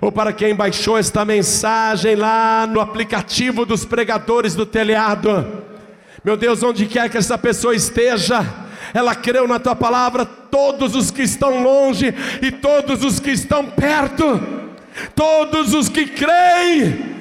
[0.00, 5.71] ou para quem baixou esta mensagem lá no aplicativo dos pregadores do telhado.
[6.24, 8.46] Meu Deus, onde quer que essa pessoa esteja,
[8.94, 13.66] ela creu na tua palavra, todos os que estão longe e todos os que estão
[13.66, 14.40] perto,
[15.16, 17.16] todos os que creem,